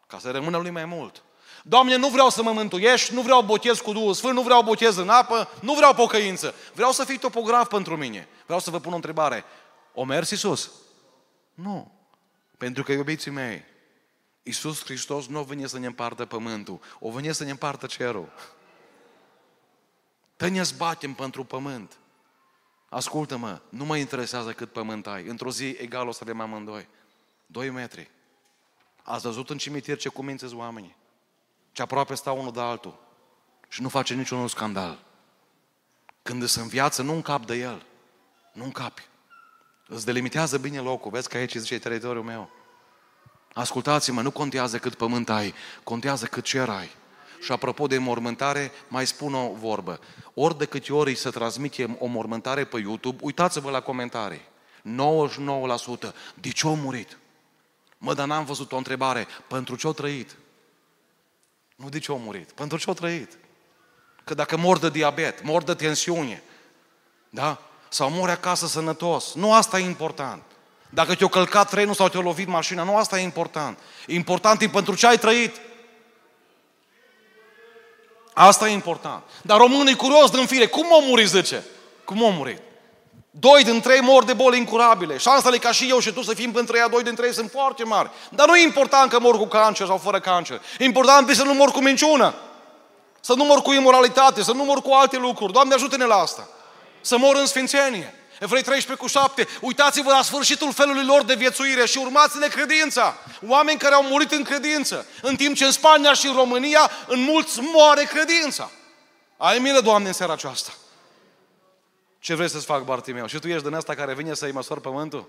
[0.07, 1.23] Ca să rămână lui mai mult.
[1.63, 4.97] Doamne, nu vreau să mă mântuiești, nu vreau botez cu Duhul Sfânt, nu vreau botez
[4.97, 6.55] în apă, nu vreau pocăință.
[6.75, 8.29] Vreau să fii topograf pentru mine.
[8.45, 9.45] Vreau să vă pun o întrebare.
[9.95, 10.71] O mers Iisus?
[11.55, 11.93] Nu.
[12.59, 13.65] Pentru că, iubiții mei,
[14.43, 18.33] Iisus Hristos nu vine să ne împartă pământul, o vine să ne împartă cerul.
[20.37, 21.99] Te ne zbatem pentru pământ.
[22.89, 25.27] Ascultă-mă, nu mă interesează cât pământ ai.
[25.27, 26.89] Într-o zi egal o să avem amândoi.
[27.47, 28.11] Doi metri.
[29.09, 30.97] Ați văzut în cimitir ce cumințeți oamenii?
[31.73, 32.99] Ce aproape stau unul de altul.
[33.69, 34.99] Și nu face niciun scandal.
[36.23, 37.87] Când îți în viață, nu încap de el.
[38.53, 39.09] Nu încapi.
[39.89, 41.11] Îți delimitează bine locul.
[41.11, 42.51] Vezi că aici zice teritoriul meu.
[43.53, 46.91] Ascultați-mă, nu contează cât pământ ai, contează cât cer ai.
[47.41, 50.01] Și apropo de mormântare, mai spun o vorbă.
[50.35, 54.49] Ori de câte ori se transmite o mormântare pe YouTube, uitați-vă la comentarii.
[56.09, 57.19] 99% de ce a murit?
[57.99, 59.27] Mă, dar n-am văzut o întrebare.
[59.47, 60.37] Pentru ce a trăit?
[61.77, 62.53] Nu de ce a murit.
[62.53, 63.39] Pentru ce a trăit?
[64.25, 66.43] Că dacă mor de diabet, mor de tensiune,
[67.31, 67.63] da?
[67.89, 70.43] Sau mori acasă sănătos, nu asta e important.
[70.91, 73.79] Dacă te-a călcat trenul sau te-a lovit mașina, nu asta e important.
[74.07, 75.61] Important e pentru ce ai trăit.
[78.35, 79.25] Asta e important.
[79.43, 80.67] Dar românul e curios din fire.
[80.67, 81.65] Cum o murit, zice?
[82.05, 82.61] Cum o murit?
[83.39, 85.17] Doi din trei mor de boli incurabile.
[85.17, 87.85] Șansele ca și eu și tu să fim între ea, doi din trei sunt foarte
[87.85, 88.11] mari.
[88.31, 90.63] Dar nu e important că mor cu cancer sau fără cancer.
[90.79, 92.35] Important e să nu mor cu minciună.
[93.21, 95.53] Să nu mor cu imoralitate, să nu mor cu alte lucruri.
[95.53, 96.49] Doamne ajută-ne la asta.
[97.01, 98.15] Să mor în sfințenie.
[98.41, 99.49] Evrei 13 cu 7.
[99.61, 103.15] Uitați-vă la sfârșitul felului lor de viețuire și urmați-le credința.
[103.47, 105.07] Oameni care au murit în credință.
[105.23, 108.71] În timp ce în Spania și în România, în mulți moare credința.
[109.37, 110.71] Ai milă, Doamne, în seara aceasta.
[112.27, 113.27] Ce vrei să-ți fac, Bartimeu?
[113.27, 115.29] Și tu ești din asta care vine să-i măsori pământul?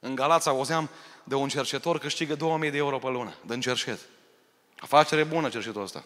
[0.00, 0.90] În Galața auzeam
[1.24, 3.98] de un cercetor câștigă 2000 de euro pe lună, din cercet.
[4.78, 6.04] Afacere bună cercetul ăsta.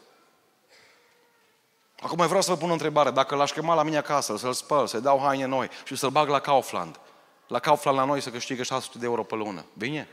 [2.01, 3.11] Acum vreau să vă pun o întrebare.
[3.11, 6.29] Dacă l-aș chema la mine acasă, să-l spăl, să-i dau haine noi și să-l bag
[6.29, 7.01] la Kaufland,
[7.47, 10.09] la Kaufland la noi să câștigă 600 de euro pe lună, bine?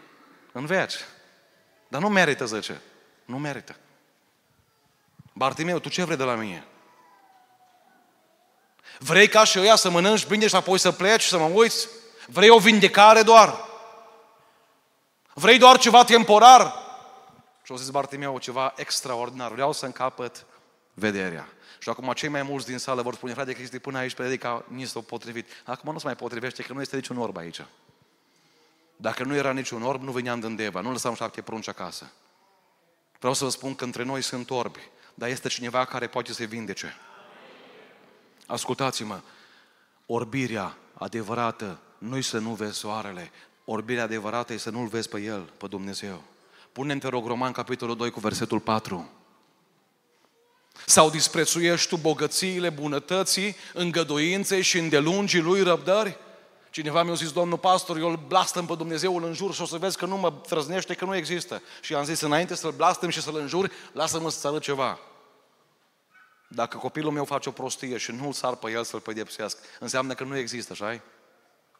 [0.51, 0.97] Înveți.
[1.87, 2.81] Dar nu merită, zice.
[3.25, 3.75] Nu merită.
[5.33, 6.67] Bartimeu, tu ce vrei de la mine?
[9.03, 11.87] Vrei ca și ăia să mănânci bine și apoi să pleci și să mă uiți?
[12.27, 13.65] Vrei o vindecare doar?
[15.33, 16.73] Vrei doar ceva temporar?
[17.63, 19.51] Și o zis Bartimeu ceva extraordinar.
[19.51, 20.45] Vreau să încapăt
[20.93, 21.47] vederea.
[21.79, 24.79] Și acum cei mai mulți din sală vor spune, frate Cristi, până aici predica nu
[24.79, 25.49] este potrivit.
[25.65, 27.61] Acum nu se mai potrivește, că nu este niciun orb aici.
[28.95, 32.11] Dacă nu era niciun orb, nu veneam din Deva, nu lăsam șapte prunci acasă.
[33.19, 34.79] Vreau să vă spun că între noi sunt orbi,
[35.13, 36.97] dar este cineva care poate să-i vindece.
[38.47, 39.19] Ascultați-mă,
[40.05, 43.31] orbirea adevărată nu să nu vezi soarele,
[43.65, 46.23] orbirea adevărată e să nu-L vezi pe El, pe Dumnezeu.
[46.71, 49.09] Pune-mi, te rog, Roman, capitolul 2, cu versetul 4.
[50.85, 56.17] Sau disprețuiești tu bogățiile, bunătății, îngăduinței și îndelungii lui răbdări?
[56.69, 59.77] Cineva mi-a zis, domnul pastor, eu îl blastăm pe Dumnezeu, îl înjur și o să
[59.77, 61.61] vezi că nu mă trăznește, că nu există.
[61.81, 64.99] Și am zis, înainte să-l blastăm și să-l înjur, lasă-mă să-ți arăt ceva.
[66.55, 70.23] Dacă copilul meu face o prostie și nu-l sar pe el să-l pedepsească, înseamnă că
[70.23, 71.01] nu există, așa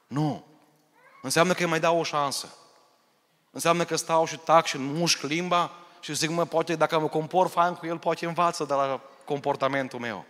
[0.07, 0.45] Nu.
[1.21, 2.47] Înseamnă că îi mai dau o șansă.
[3.51, 7.47] Înseamnă că stau și tac și mușc limba și zic, mă, poate dacă mă compor
[7.47, 10.25] fain cu el, poate învață de la comportamentul meu.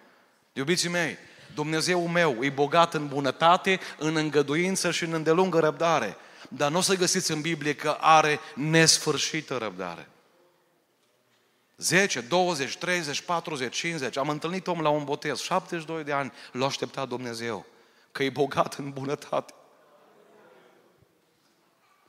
[0.53, 1.17] Iubiții mei,
[1.53, 6.17] Dumnezeu meu e bogat în bunătate, în îngăduință și în îndelungă răbdare.
[6.49, 10.07] Dar nu o să găsiți în Biblie că are nesfârșită răbdare.
[11.83, 14.17] 10, 20, 30, 40, 50.
[14.17, 17.65] Am întâlnit om la un botez, 72 de ani, l-a așteptat Dumnezeu,
[18.11, 19.53] că e bogat în bunătate.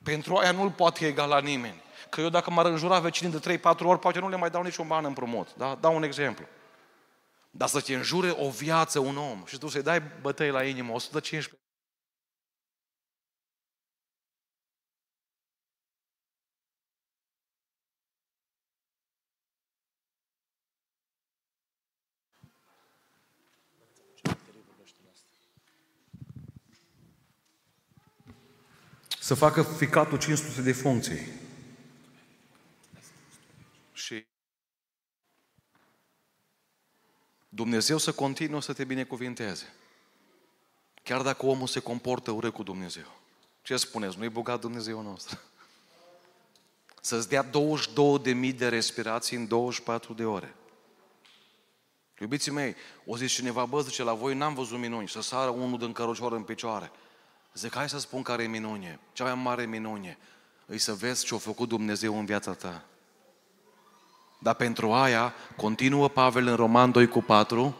[0.03, 1.81] Pentru aia nu-l poate egala nimeni.
[2.09, 4.87] Că eu dacă m-ar înjura vecinii de 3-4 ori, poate nu le mai dau niciun
[4.87, 5.55] ban împrumut.
[5.55, 5.77] Da?
[5.81, 6.45] Dau un exemplu.
[7.51, 10.93] Dar să te înjure o viață un om și tu să-i dai bătăi la inimă,
[10.93, 11.64] 115
[29.25, 31.27] să facă ficatul 500 de funcții.
[33.93, 34.25] Și
[37.49, 39.73] Dumnezeu să continuă să te binecuvinteze.
[41.03, 43.19] Chiar dacă omul se comportă urât cu Dumnezeu.
[43.61, 44.17] Ce spuneți?
[44.17, 45.39] Nu-i bogat Dumnezeu nostru.
[47.01, 50.55] Să-ți dea 22.000 de respirații în 24 de ore.
[52.19, 55.79] Iubiții mei, o zis cineva, bă, zice, la voi n-am văzut minuni, să sară unul
[55.79, 56.91] din cărucior în picioare.
[57.55, 58.99] Zic, hai să spun care e minune.
[59.13, 60.17] Cea mai mare minune
[60.65, 62.83] îi să vezi ce a făcut Dumnezeu în viața ta.
[64.39, 67.77] Dar pentru aia, continuă Pavel în Roman 2 cu 4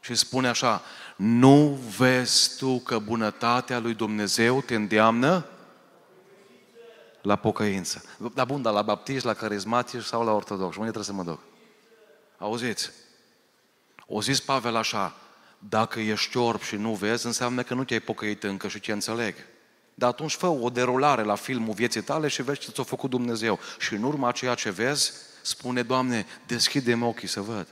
[0.00, 0.82] și spune așa,
[1.16, 5.46] nu vezi tu că bunătatea lui Dumnezeu te îndeamnă
[7.22, 8.04] la pocăință.
[8.34, 10.76] Dar bun, dar la baptiști, la carismatici sau la ortodox?
[10.76, 11.40] Unde trebuie să mă duc?
[12.38, 12.90] Auziți?
[14.06, 15.14] O zis Pavel așa,
[15.68, 19.34] dacă ești orb și nu vezi, înseamnă că nu te-ai pocăit încă și ce înțeleg.
[19.94, 23.58] Dar atunci fă o derulare la filmul vieții tale și vezi ce ți-a făcut Dumnezeu.
[23.78, 27.66] Și în urma ceea ce vezi, spune, Doamne, deschide-mi ochii să văd.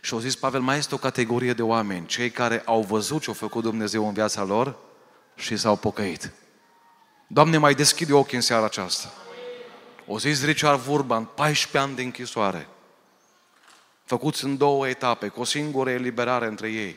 [0.00, 3.30] Și au zis Pavel, mai este o categorie de oameni, cei care au văzut ce
[3.30, 4.76] a făcut Dumnezeu în viața lor
[5.34, 6.32] și s-au pocăit.
[7.26, 9.12] Doamne, mai deschide ochii în seara aceasta.
[10.06, 12.68] O zis Richard Vurban, 14 ani de închisoare
[14.12, 16.96] făcuți în două etape, cu o singură eliberare între ei.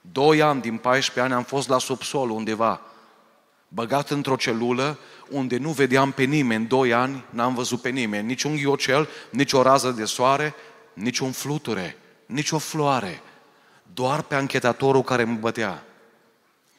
[0.00, 2.80] Doi ani din 14 ani am fost la subsol undeva,
[3.68, 4.98] băgat într-o celulă
[5.28, 6.66] unde nu vedeam pe nimeni.
[6.66, 10.54] Doi ani n-am văzut pe nimeni, nici un ghiocel, nici o rază de soare,
[10.92, 11.96] nici un fluture,
[12.26, 13.22] nici o floare.
[13.94, 15.84] Doar pe anchetatorul care mă bătea.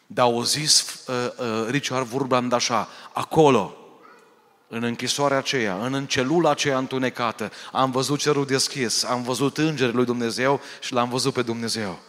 [0.07, 3.75] Dar au zis uh, uh, Richard Wurbrand așa, acolo,
[4.73, 10.05] în închisoarea aceea, în celula aceea întunecată, am văzut cerul deschis, am văzut îngerii lui
[10.05, 11.99] Dumnezeu și l-am văzut pe Dumnezeu.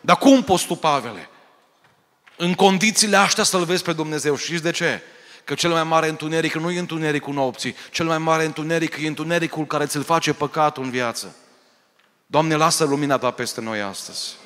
[0.00, 1.28] Dar cum poți tu, Pavele?
[2.36, 4.36] În condițiile astea să-L vezi pe Dumnezeu.
[4.36, 5.02] Știți de ce?
[5.44, 9.66] Că cel mai mare întuneric nu e întunericul nopții, cel mai mare întuneric e întunericul
[9.66, 11.36] care ți-l face păcatul în viață.
[12.26, 14.36] Doamne, lasă lumina Ta peste noi astăzi.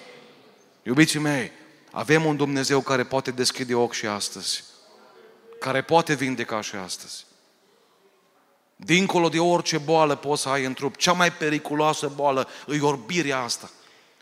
[0.82, 1.52] Iubiții mei,
[1.90, 4.64] Avem un Dumnezeu care poate deschide ochi și astăzi.
[5.60, 7.26] Care poate vindeca și astăzi.
[8.80, 13.38] Dincolo de orice boală poți să ai în trup, cea mai periculoasă boală e orbirea
[13.38, 13.70] asta.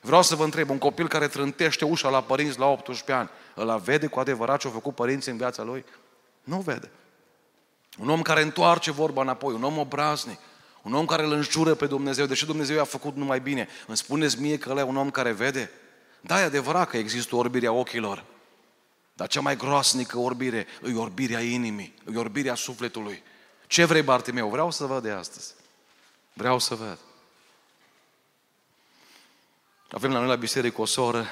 [0.01, 3.81] Vreau să vă întreb, un copil care trântește ușa la părinți la 18 ani, îl
[3.85, 5.85] vede cu adevărat ce au făcut părinții în viața lui?
[6.45, 6.91] Nu vede.
[7.99, 10.39] Un om care întoarce vorba înapoi, un om obraznic,
[10.83, 13.69] un om care îl înjură pe Dumnezeu, deși Dumnezeu i-a făcut numai bine.
[13.87, 15.71] Îmi spuneți mie că ăla e un om care vede?
[16.21, 18.25] Da, e adevărat că există orbirea ochilor.
[19.13, 23.23] Dar cea mai groasnică orbire e orbirea inimii, e orbirea sufletului.
[23.67, 24.49] Ce vrei, Bartimeu?
[24.49, 25.55] Vreau să văd de astăzi.
[26.33, 26.99] Vreau să văd.
[29.91, 31.27] Avem la noi la biserică o soră,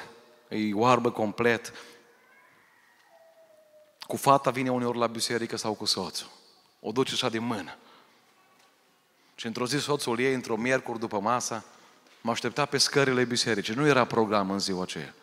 [0.47, 1.73] e oarbă complet.
[3.99, 6.27] Cu fata vine uneori la biserică sau cu soțul.
[6.79, 7.77] O duce așa de mână.
[9.35, 11.63] Și într-o zi soțul ei, într-o miercuri după masa,
[12.21, 13.73] mă aștepta pe scările bisericii.
[13.73, 15.13] Nu era program în ziua aceea.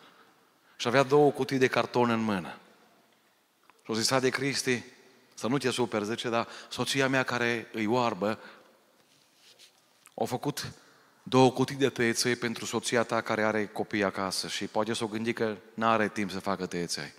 [0.75, 2.57] Și avea două cutii de carton în mână.
[3.83, 4.83] Și o zis, de Cristi,
[5.33, 8.39] să nu te super, zice, dar soția mea care îi oarbă,
[10.15, 10.71] a făcut
[11.23, 15.07] două cutii de tăieței pentru soția ta care are copii acasă și poate să o
[15.07, 17.13] gândi că nu are timp să facă tăieței.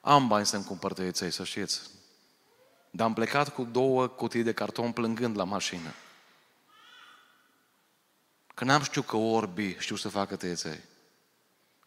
[0.00, 1.80] Am bani să-mi cumpăr tăieței, să știți.
[2.90, 5.94] Dar am plecat cu două cutii de carton plângând la mașină.
[8.54, 10.80] Că n-am știut că orbii știu să facă tăieței.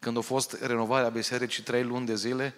[0.00, 2.54] Când a fost renovarea bisericii trei luni de zile,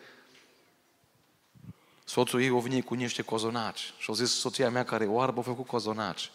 [2.11, 5.43] soțul ei a venit cu niște cozonaci și a zis soția mea care oarbă a
[5.43, 6.31] făcut cozonaci.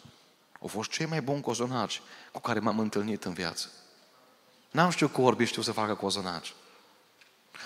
[0.61, 2.01] Au fost cei mai buni cozonaci
[2.32, 3.69] cu care m-am întâlnit în viață.
[4.71, 6.53] N-am știut că orbii știu să facă cozonaci.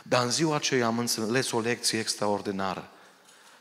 [0.03, 2.89] Dar în ziua aceea am înțeles o lecție extraordinară.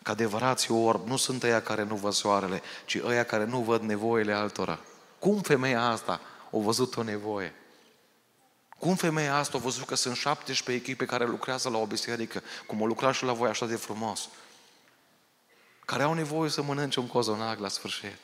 [0.03, 3.83] Că adevărații orb nu sunt ăia care nu văd soarele, ci ăia care nu văd
[3.83, 4.79] nevoile altora.
[5.19, 7.55] Cum femeia asta a văzut o nevoie?
[8.79, 12.81] Cum femeia asta a văzut că sunt 17 echipe care lucrează la o biserică, cum
[12.81, 14.29] o lucra și la voi așa de frumos,
[15.85, 18.17] care au nevoie să mănânce un cozonac la sfârșit.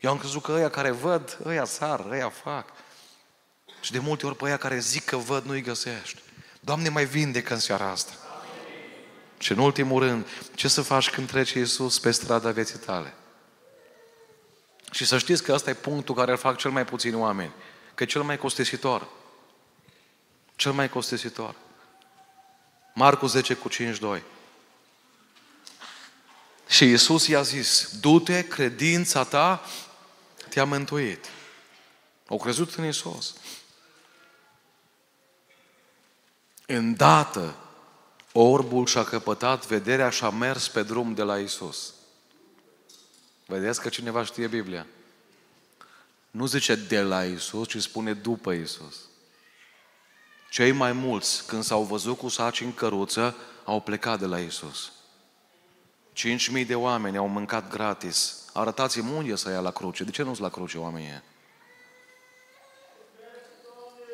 [0.00, 2.72] Eu am crezut că ăia care văd, ăia sar, ăia fac.
[3.80, 6.22] Și de multe ori pe ăia care zic că văd, nu-i găsești.
[6.60, 8.12] Doamne, mai vindecă în seara asta.
[9.38, 13.14] Și în ultimul rând, ce să faci când trece Iisus pe strada vieții tale?
[14.90, 17.52] Și să știți că ăsta e punctul care îl fac cel mai puțini oameni.
[18.00, 19.08] Că e cel mai costisitor.
[20.56, 21.54] Cel mai costisitor.
[22.94, 23.98] Marcu 10 cu 5,
[26.68, 29.62] Și Iisus i-a zis, du-te, credința ta
[30.48, 31.26] te-a mântuit.
[32.26, 33.34] Au crezut în Iisus.
[36.66, 37.56] Îndată,
[38.32, 41.94] orbul și-a căpătat vederea și a mers pe drum de la Isus.
[43.46, 44.86] Vedeți că cineva știe Biblia.
[46.30, 48.96] Nu zice de la Isus, ci spune după Isus.
[50.50, 54.92] Cei mai mulți, când s-au văzut cu saci în căruță, au plecat de la Isus.
[56.12, 58.44] Cinci mii de oameni au mâncat gratis.
[58.52, 60.04] Arătați-mi unde să ia la cruce.
[60.04, 61.22] De ce nu-s la cruce oamenii?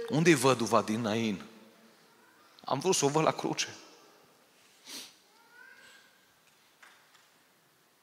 [0.09, 1.43] Unde-i văduva din Nain?
[2.65, 3.75] Am vrut să o văd la cruce.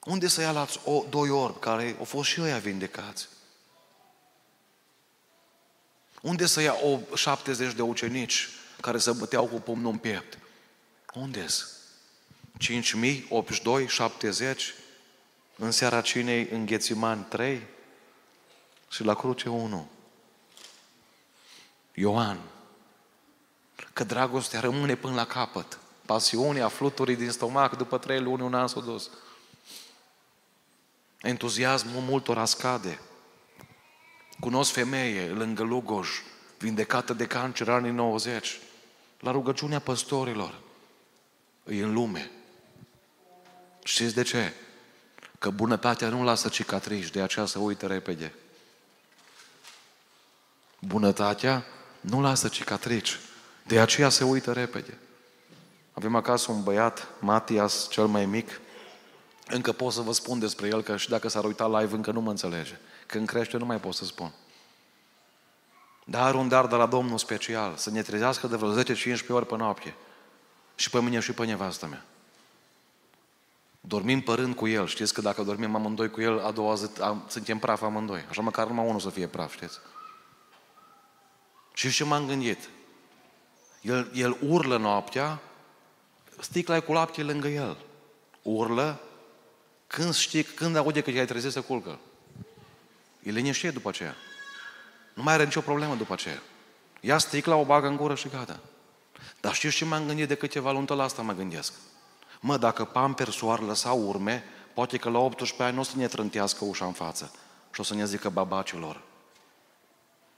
[0.04, 3.28] Unde să ia la o, doi orbi care au fost și ei vindecați?
[6.24, 8.50] Unde să ia o 70 de ucenici
[8.82, 10.38] care să băteau cu pumnul în piept?
[11.14, 11.68] Unde-s?
[12.60, 14.74] 5.000, 82, 70,
[15.56, 17.62] în seara cinei în Ghețiman 3
[18.90, 19.90] și la cruce 1.
[21.94, 22.40] Ioan.
[23.94, 25.80] Că dragostea rămâne până la capăt.
[26.06, 29.10] Pasiunea, fluturii din stomac, după trei luni, un an s-a dus.
[31.22, 33.00] Entuziasmul multora scade.
[34.44, 36.10] Cunosc femeie lângă Lugoj,
[36.58, 38.60] vindecată de cancer anii 90,
[39.20, 40.60] la rugăciunea păstorilor.
[41.70, 42.32] E în lume.
[43.84, 44.54] Știți de ce?
[45.40, 48.34] Că bunătatea nu lasă cicatrici, de aceea se uită repede.
[50.80, 51.66] Bunătatea
[52.02, 53.20] nu lasă cicatrici,
[53.68, 54.98] de aceea se uită repede.
[55.94, 58.60] Avem acasă un băiat, Matias, cel mai mic,
[59.48, 62.22] încă pot să vă spun despre el, că și dacă s-ar uita live, încă nu
[62.22, 62.80] mă înțelege.
[63.14, 64.34] Când crește, nu mai pot să spun.
[66.06, 69.46] Dar are un dar de la Domnul special, să ne trezească de vreo 10-15 ori
[69.46, 69.96] pe noapte.
[70.76, 72.06] Și pe mine și pe nevastă mea.
[73.82, 74.88] Dormim părând cu el.
[74.88, 78.26] Știți că dacă dormim amândoi cu el, a doua zi am, suntem praf amândoi.
[78.30, 79.80] Așa măcar numai unul să fie praf, știți?
[81.74, 82.70] Și ce m-am gândit?
[83.82, 85.40] El, el urlă noaptea,
[86.40, 87.78] sticla cu lapte lângă el.
[88.42, 89.02] Urlă,
[89.88, 92.00] când știi, când aude că te-ai trezit să culcă.
[93.24, 94.16] E liniște după aceea.
[95.14, 96.42] Nu mai are nicio problemă după aceea.
[97.00, 98.60] Ia sticla, o bagă în gură și gata.
[99.42, 101.74] Dar știți ce m-am gândit de câteva luni la asta mă gândesc?
[102.40, 104.44] Mă, dacă pampersul ar lăsa urme,
[104.74, 107.32] poate că la 18 ani nu o să ne trântească ușa în față
[107.74, 109.02] și o să ne zică babacilor.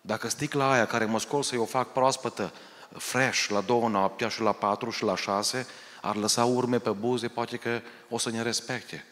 [0.02, 2.54] Dacă sticla aia care mă scol să-i o fac proaspătă,
[2.98, 5.68] fresh, la două noaptea și la patru și la șase,
[6.02, 9.06] ar lăsa urme pe buze, poate că o să ne respecte.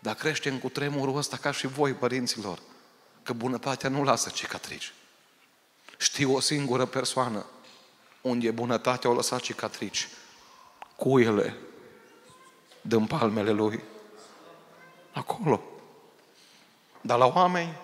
[0.00, 2.58] Dar creștem cu tremurul ăsta ca și voi, părinților,
[3.22, 4.92] că bunătatea nu lasă cicatrici.
[5.98, 7.46] Știu o singură persoană
[8.20, 10.08] unde bunătatea o lăsat cicatrici.
[10.96, 11.56] Cuiele
[12.80, 13.82] din palmele lui.
[15.12, 15.62] Acolo.
[17.00, 17.76] Dar la oameni,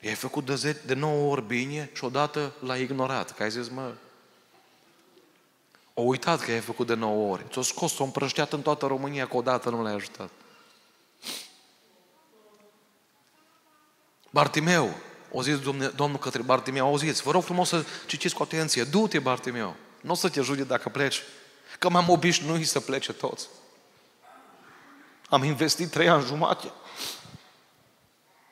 [0.00, 3.34] i-ai făcut de, ze- de 9 ori bine și odată l-a ignorat.
[3.34, 3.94] Că ai zis, mă,
[5.94, 7.44] o uitat că i-ai făcut de 9 ori.
[7.50, 10.30] Ți-o scos, o împrășteat în toată România că odată nu l-ai ajutat.
[14.30, 14.94] Bartimeu,
[15.30, 15.58] o zis
[15.94, 20.14] Domnul către Bartimeu, auziți, vă rog frumos să citiți cu atenție, du-te Bartimeu, nu o
[20.14, 21.22] să te ajute dacă pleci,
[21.78, 23.48] că m-am obișnuit să plece toți.
[25.28, 26.72] Am investit trei ani jumate,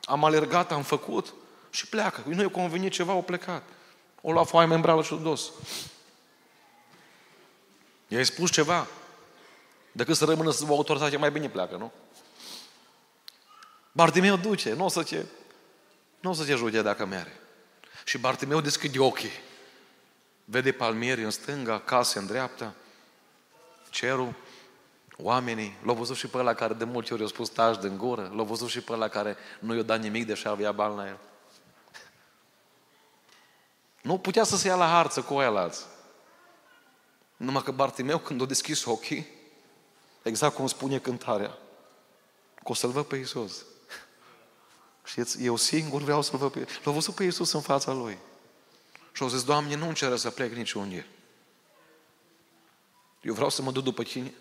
[0.04, 1.34] am alergat, am făcut
[1.70, 2.22] și pleacă.
[2.26, 3.62] Nu i-a convenit ceva, au plecat.
[4.20, 5.50] O lua foaie membrală și o dos.
[8.08, 8.86] I-ai spus ceva.
[9.92, 11.92] Decât să rămână să vă autoritate, mai bine pleacă, nu?
[13.92, 15.26] Bartimeu duce, nu o să ce
[16.20, 17.40] nu o să te ajute dacă mere.
[18.04, 19.46] Și Bartimeu deschide ochii.
[20.44, 22.74] Vede palmieri în stânga, case în dreapta,
[23.90, 24.34] cerul,
[25.16, 25.76] oamenii.
[25.82, 28.32] L-au văzut și pe ăla care de multe ori i-a spus tași din gură.
[28.34, 31.18] L-au văzut și pe ăla care nu i-a dat nimic, deși avea bani la el.
[34.02, 35.84] Nu putea să se ia la harță cu alți.
[37.36, 39.26] Numai că Bartimeu, când a deschis ochii,
[40.22, 41.58] exact cum spune cântarea,
[42.54, 43.64] că o să-L văd pe Iisus.
[45.08, 48.18] Știți, eu singur vreau să-L văd pe L-a văzut pe Iisus în fața Lui.
[49.12, 51.06] Și au zis, Doamne, nu înceră să plec niciunde.
[53.20, 54.34] Eu vreau să mă duc după Tine.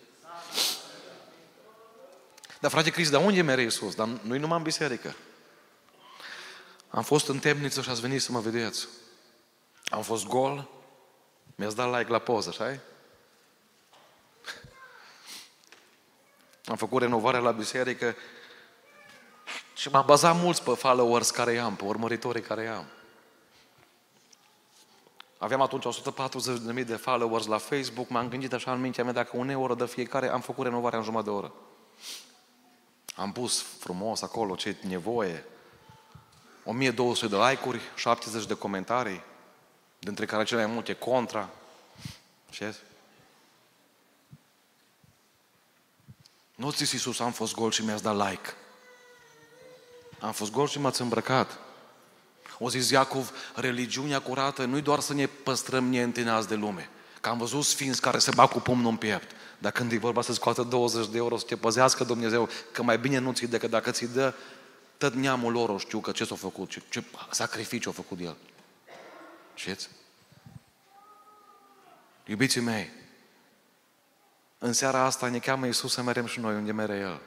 [2.60, 3.96] Dar frate Cristi, dar unde mere Iisus?
[3.96, 5.16] Dar nu-i numai în biserică.
[6.90, 8.88] Am fost în temniță și ați venit să mă vedeți.
[9.86, 10.70] Am fost gol,
[11.56, 12.80] mi-ați dat like la poză, așa
[16.66, 18.16] Am făcut renovarea la biserică
[19.78, 22.86] și m-am bazat mulți pe followers care am, pe urmăritorii care am.
[25.38, 25.86] Aveam atunci
[26.76, 29.86] 140.000 de followers la Facebook, m-am gândit așa în mintea mea, dacă un euro de
[29.86, 31.54] fiecare, am făcut renovarea în jumătate de oră.
[33.16, 35.46] Am pus frumos acolo ce nevoie,
[36.64, 39.24] 1200 de like-uri, 70 de comentarii,
[40.00, 41.50] dintre care cele mai multe contra.
[42.50, 42.78] Știți?
[46.56, 48.56] Nu ți Iisus, am fost gol și mi-ați dat like.
[50.20, 51.60] Am fost gol și m-ați îmbrăcat.
[52.60, 56.90] O zis Iacov, religiunea curată nu-i doar să ne păstrăm neîntinați de lume.
[57.22, 59.36] Că am văzut sfinți care se bat cu pumnul în piept.
[59.58, 62.98] Dar când e vorba să scoată 20 de euro, să te păzească Dumnezeu, că mai
[62.98, 64.34] bine nu ți decât dacă ți dă
[64.98, 68.36] tot neamul lor o știu că ce s-a făcut, ce, ce sacrificiu a făcut el.
[69.54, 69.90] Știți?
[72.26, 72.90] Iubiții mei,
[74.58, 77.22] în seara asta ne cheamă Iisus să merem și noi unde mere El.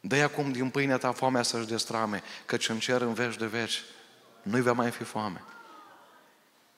[0.00, 3.82] Dă acum din pâinea ta foamea să-și destrame, căci în cer în veci de veci
[4.42, 5.44] nu-i va mai fi foame.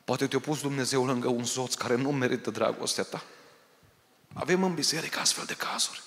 [0.04, 3.22] Poate te-a pus Dumnezeu lângă un soț care nu merită dragostea ta.
[4.32, 6.02] Avem în biserică astfel de cazuri.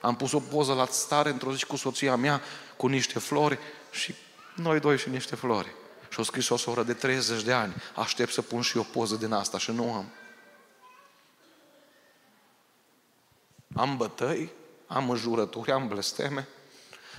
[0.00, 2.40] Am pus o poză la stare într-o zi cu soția mea,
[2.76, 3.58] cu niște flori
[3.90, 4.14] și
[4.56, 5.74] noi doi și niște flori.
[6.08, 7.74] Și au scris o soră de 30 de ani.
[7.94, 10.12] Aștept să pun și eu poză din asta și nu am.
[13.74, 14.52] Am bătăi,
[14.92, 16.48] am înjurături, am blesteme,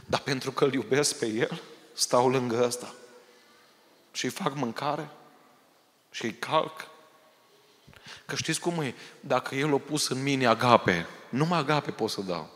[0.05, 1.61] dar pentru că îl iubesc pe el,
[1.93, 2.93] stau lângă ăsta.
[4.11, 5.09] Și îi fac mâncare
[6.09, 6.87] și îi calc.
[8.25, 8.95] Că știți cum e?
[9.19, 12.49] Dacă el a pus în mine agape, numai agape pot să dau.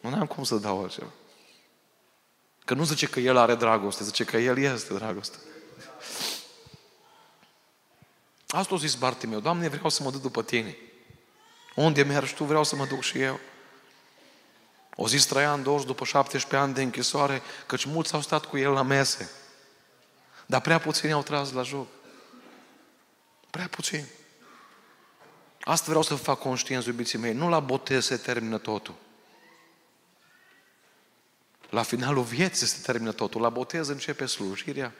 [0.00, 1.10] Nu am cum să dau altceva.
[2.64, 5.36] Că nu zice că el are dragoste, zice că el este dragoste.
[8.48, 10.76] Asta o zis meu, Doamne, vreau să mă duc după Tine.
[11.74, 13.40] Unde mergi Tu, vreau să mă duc și eu.
[14.96, 18.70] O zis Traian Dorj după 17 ani de închisoare, căci mulți au stat cu el
[18.70, 19.30] la mese.
[20.46, 21.86] Dar prea puțini au tras la joc.
[23.50, 24.08] Prea puțini.
[25.60, 27.32] Asta vreau să fac conștienți, iubiții mei.
[27.32, 28.94] Nu la botez se termină totul.
[31.70, 33.40] La finalul vieții se termină totul.
[33.40, 34.92] La botez începe slujirea,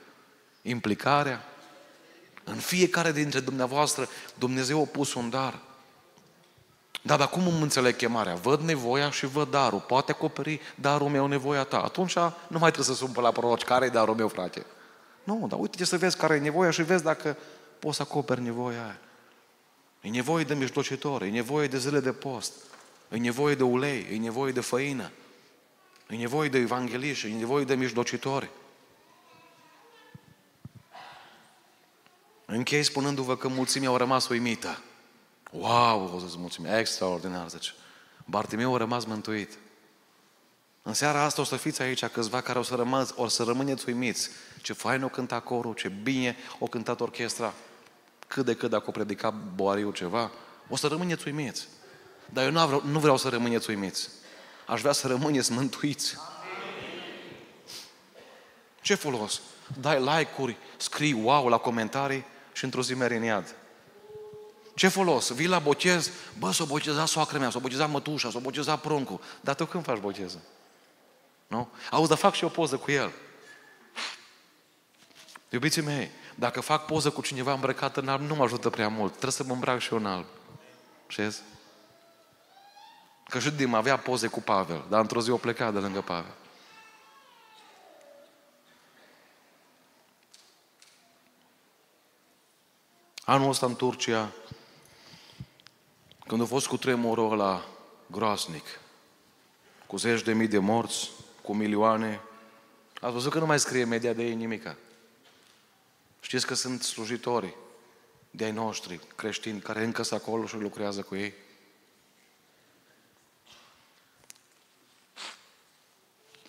[0.61, 1.43] implicarea.
[2.43, 5.59] În fiecare dintre dumneavoastră, Dumnezeu a pus un dar.
[7.01, 8.35] Da, dar cum îmi înțeleg chemarea?
[8.35, 9.79] Văd nevoia și văd darul.
[9.79, 11.81] Poate acoperi darul meu nevoia ta.
[11.81, 12.15] Atunci
[12.47, 13.63] nu mai trebuie să sun pe la proroci.
[13.63, 14.65] Care e darul meu, frate?
[15.23, 17.37] Nu, dar uite să vezi care e nevoia și vezi dacă
[17.79, 18.99] poți să acoperi nevoia aia.
[20.01, 22.53] E nevoie de mijlocitor, e nevoie de zile de post,
[23.09, 25.11] e nevoie de ulei, e nevoie de făină,
[26.09, 28.49] e nevoie de evangeliști, e nevoie de mijlocitori.
[32.45, 34.81] Închei spunându-vă că mulțimea au rămas uimită.
[35.51, 37.71] Wow, o să mulțumim, extraordinar, zice.
[38.25, 39.57] Bartimeu a rămas mântuit.
[40.81, 43.83] În seara asta o să fiți aici câțiva care o să, rămâți, o să rămâneți
[43.87, 44.29] uimiți.
[44.61, 47.53] Ce fain o cânta corul, ce bine o cântat orchestra.
[48.27, 50.31] Cât de cât dacă o predica Boariu ceva,
[50.69, 51.67] o să rămâneți uimiți.
[52.25, 54.09] Dar eu nu vreau, nu vreau să rămâneți uimiți.
[54.67, 56.17] Aș vrea să rămâneți mântuiți.
[58.81, 59.41] Ce folos?
[59.79, 63.55] Dai like-uri, scrii wow la comentarii și într-o zi mergi în iad.
[64.73, 65.31] Ce folos?
[65.31, 69.19] Vii la botez, bă, s-o boteza soacră mea, s-o boteza mătușa, s-o boteza pruncul.
[69.41, 70.41] Dar tu când faci boteză?
[71.47, 71.69] Nu?
[71.91, 73.11] Auzi, dar fac și o poză cu el.
[75.49, 79.09] Iubiții mei, dacă fac poză cu cineva îmbrăcat în alb, nu mă ajută prea mult.
[79.09, 80.25] Trebuie să mă îmbrac și eu în alb.
[81.07, 81.41] Știți?
[83.29, 86.33] Că și Dim avea poze cu Pavel, dar într-o zi o pleca de lângă Pavel.
[93.25, 94.31] Anul ăsta în Turcia,
[96.31, 97.65] când a fost cu tremurul ăla
[98.05, 98.65] groasnic,
[99.87, 101.09] cu zeci de mii de morți,
[101.41, 102.21] cu milioane,
[103.01, 104.77] ați văzut că nu mai scrie media de ei nimica.
[106.21, 107.55] Știți că sunt slujitori
[108.29, 111.33] de ai noștri creștini care încă sunt acolo și lucrează cu ei?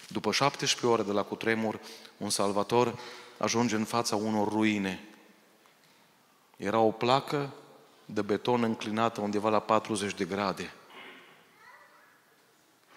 [0.09, 1.81] După 17 ore de la cutremur,
[2.17, 2.99] un salvator
[3.39, 5.09] ajunge în fața unor ruine.
[6.57, 7.53] Era o placă
[8.13, 10.75] de beton înclinată undeva la 40 de grade.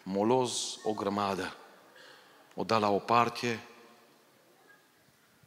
[0.03, 1.55] Moloz o grămadă.
[2.53, 3.63] O da la o parte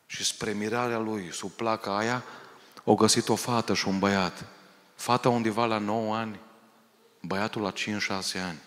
[0.07, 2.25] și spre mirarea lui, sub placa aia,
[2.85, 4.45] o găsit o fată și un băiat.
[4.95, 6.41] Fata undeva la 9 ani,
[7.21, 7.75] băiatul la 5-6
[8.49, 8.59] ani.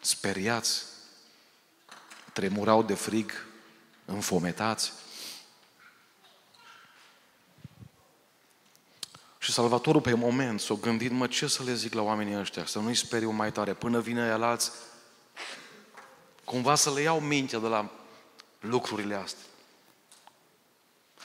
[0.00, 0.82] Speriați,
[2.32, 3.32] tremurau de frig,
[4.04, 4.92] înfometați.
[9.46, 12.78] Și Salvatorul pe moment s-a gândit, mă, ce să le zic la oamenii ăștia, să
[12.78, 14.70] nu-i speriu mai tare, până vine el alți,
[16.44, 17.90] cumva să le iau mintea de la
[18.60, 19.44] lucrurile astea.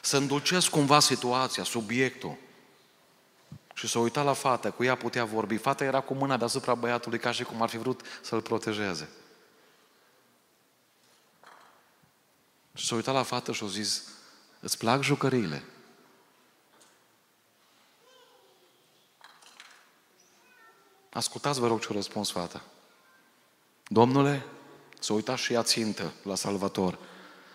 [0.01, 2.38] Să îndulcesc cumva situația, subiectul.
[3.74, 5.57] Și s-a uitat la fată, cu ea putea vorbi.
[5.57, 9.09] Fata era cu mâna deasupra băiatului ca și cum ar fi vrut să-l protejeze.
[12.74, 14.03] Și s-a uitat la fată și a zis,
[14.59, 15.63] îți plac jucăriile?
[21.14, 22.64] Ascultați, vă rog, ce-a răspuns fata.
[23.88, 24.45] Domnule,
[24.99, 26.97] s-a uitat și ea țintă la Salvator.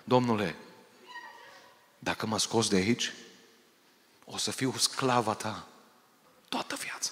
[0.04, 0.56] Domnule,
[1.98, 3.12] dacă mă scos de aici,
[4.24, 5.66] o să fiu sclava ta
[6.48, 7.10] toată viața.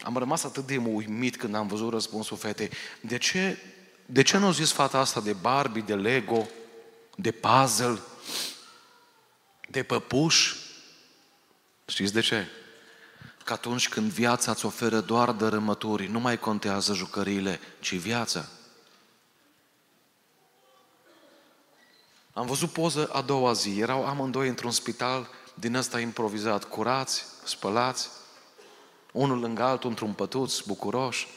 [0.00, 2.70] Am rămas atât de uimit când am văzut răspunsul fetei.
[3.00, 3.58] De ce,
[4.06, 6.48] de ce nu a zis fata asta de Barbie, de Lego,
[7.16, 8.00] de puzzle,
[9.68, 10.54] de păpuș?
[11.86, 12.46] Știți de ce?
[13.46, 18.44] Că atunci când viața îți oferă doar dărâmături, nu mai contează jucăriile, ci viața.
[22.32, 23.78] Am văzut poză a doua zi.
[23.78, 28.08] Erau amândoi într-un spital din ăsta improvizat, curați, spălați,
[29.12, 31.28] unul lângă altul într-un pătuț, bucuroși.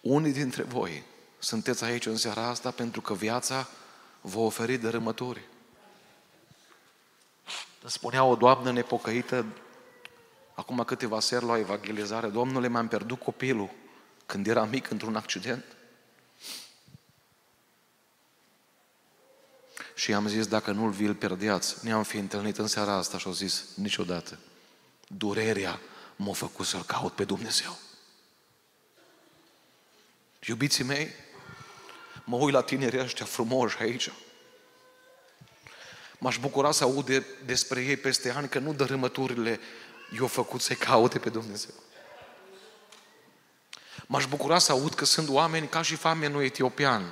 [0.00, 1.02] Unii dintre voi
[1.38, 3.68] sunteți aici în seara asta pentru că viața
[4.20, 5.54] vă oferi dărâmături.
[7.86, 9.44] Spunea o doamnă nepocăită
[10.54, 13.70] acum câteva seri la evangelizare, Domnule, mi-am pierdut copilul
[14.26, 15.64] când era mic într-un accident.
[19.94, 23.32] Și am zis, dacă nu-l vi-l pierdeați, ne-am fi întâlnit în seara asta și au
[23.32, 24.38] zis, niciodată.
[25.08, 25.80] Durerea
[26.16, 27.78] m-a făcut să-L caut pe Dumnezeu.
[30.46, 31.10] Iubiții mei,
[32.24, 34.10] mă uit la tinerii ăștia frumoși aici.
[36.18, 39.60] M-aș bucura să aud de, despre ei peste ani că nu dărâmăturile
[40.16, 41.74] i-au făcut să-i caute pe Dumnezeu.
[44.06, 47.02] M-aș bucura să aud că sunt oameni ca și famenul etiopian,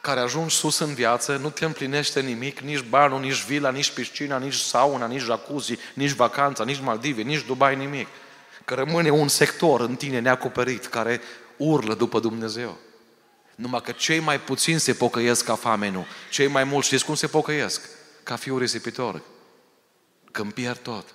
[0.00, 4.38] care ajung sus în viață, nu te împlinește nimic, nici banul, nici vila, nici piscina,
[4.38, 8.06] nici sauna, nici jacuzzi, nici vacanța, nici Maldive, nici Dubai, nimic.
[8.64, 11.20] Că rămâne un sector în tine neacoperit care
[11.56, 12.78] urlă după Dumnezeu.
[13.54, 17.26] Numai că cei mai puțini se pocăiesc ca famenul, cei mai mulți știți cum se
[17.26, 17.97] pocăiesc?
[18.28, 19.22] Ca fiul risipitor.
[20.32, 21.14] Când pierd tot.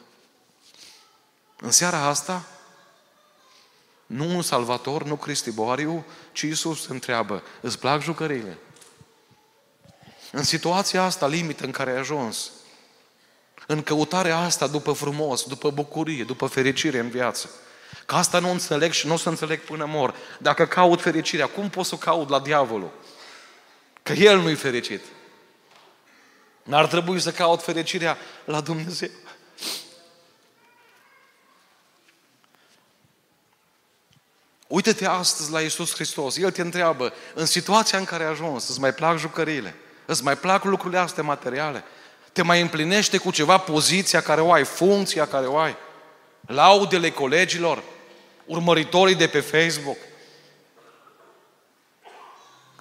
[1.60, 2.46] În seara asta
[4.06, 8.58] Nu un salvator, nu Cristi Boariu, ci Iisus întreabă, îți plac jucăriile?
[10.32, 12.52] În situația asta limită în care ai ajuns,
[13.68, 17.50] în căutarea asta după frumos, după bucurie, după fericire în viață,
[18.06, 20.16] că asta nu înțeleg și nu o să înțeleg până mor.
[20.40, 22.92] Dacă caut fericirea, cum pot să o caut la diavolul?
[24.04, 25.02] Că el nu-i fericit.
[26.64, 29.10] N-ar trebui să caut fericirea la Dumnezeu.
[34.68, 36.38] Uită-te astăzi la Iisus Hristos.
[36.38, 39.76] El te întreabă, în situația în care ai ajuns, îți mai plac jucăriile?
[40.06, 41.84] Îți mai plac lucrurile astea materiale?
[42.32, 45.76] Te mai împlinește cu ceva poziția care o ai, funcția care o ai?
[46.42, 47.84] Laudele colegilor?
[48.46, 49.98] Urmăritorii de pe Facebook?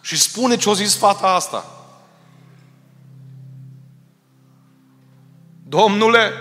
[0.00, 1.81] Și spune ce-o zis fata asta.
[5.72, 6.32] Domnule,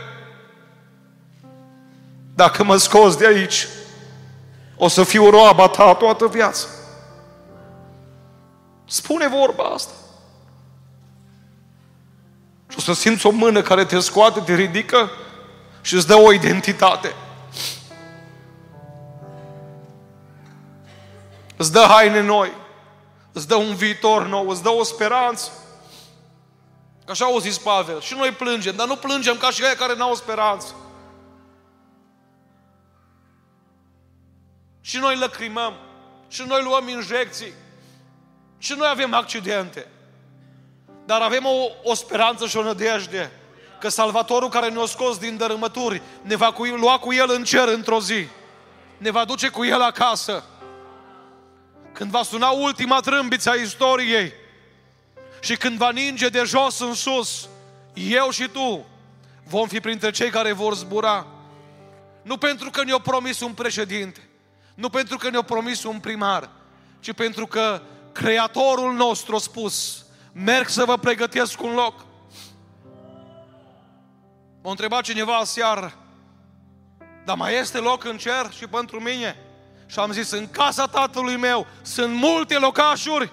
[2.36, 3.68] dacă mă scoți de aici,
[4.76, 6.68] o să fiu roaba ta toată viața.
[8.86, 9.92] Spune vorba asta.
[12.68, 15.10] Și o să simți o mână care te scoate, te ridică
[15.82, 17.14] și îți dă o identitate.
[21.56, 22.52] Îți dă haine noi,
[23.32, 25.52] îți dă un viitor nou, îți dă o speranță.
[27.12, 28.02] Că așa au zis Pavel.
[28.02, 30.76] Și noi plângem, dar nu plângem ca și aia care n-au speranță.
[34.82, 35.74] Și noi lăcrimăm.
[36.28, 37.54] Și noi luăm injecții.
[38.58, 39.88] Și noi avem accidente.
[41.06, 43.32] Dar avem o, o speranță și o nădejde
[43.80, 47.68] că Salvatorul care ne-a scos din dărâmături ne va cu, lua cu El în cer
[47.68, 48.28] într-o zi.
[48.98, 50.44] Ne va duce cu El acasă.
[51.94, 54.40] Când va suna ultima trâmbiță a istoriei
[55.42, 57.50] și când va ninge de jos în sus,
[57.94, 58.86] eu și tu
[59.44, 61.28] vom fi printre cei care vor zbura.
[62.22, 64.30] Nu pentru că ne-a promis un președinte,
[64.76, 66.50] nu pentru că ne-a promis un primar,
[67.00, 67.82] ci pentru că
[68.12, 72.06] Creatorul nostru a spus, merg să vă pregătesc un loc.
[74.64, 75.94] M-a întrebat cineva seară,
[77.26, 79.38] dar mai este loc în cer și pentru mine?
[79.86, 83.32] Și am zis, în casa tatălui meu sunt multe locașuri.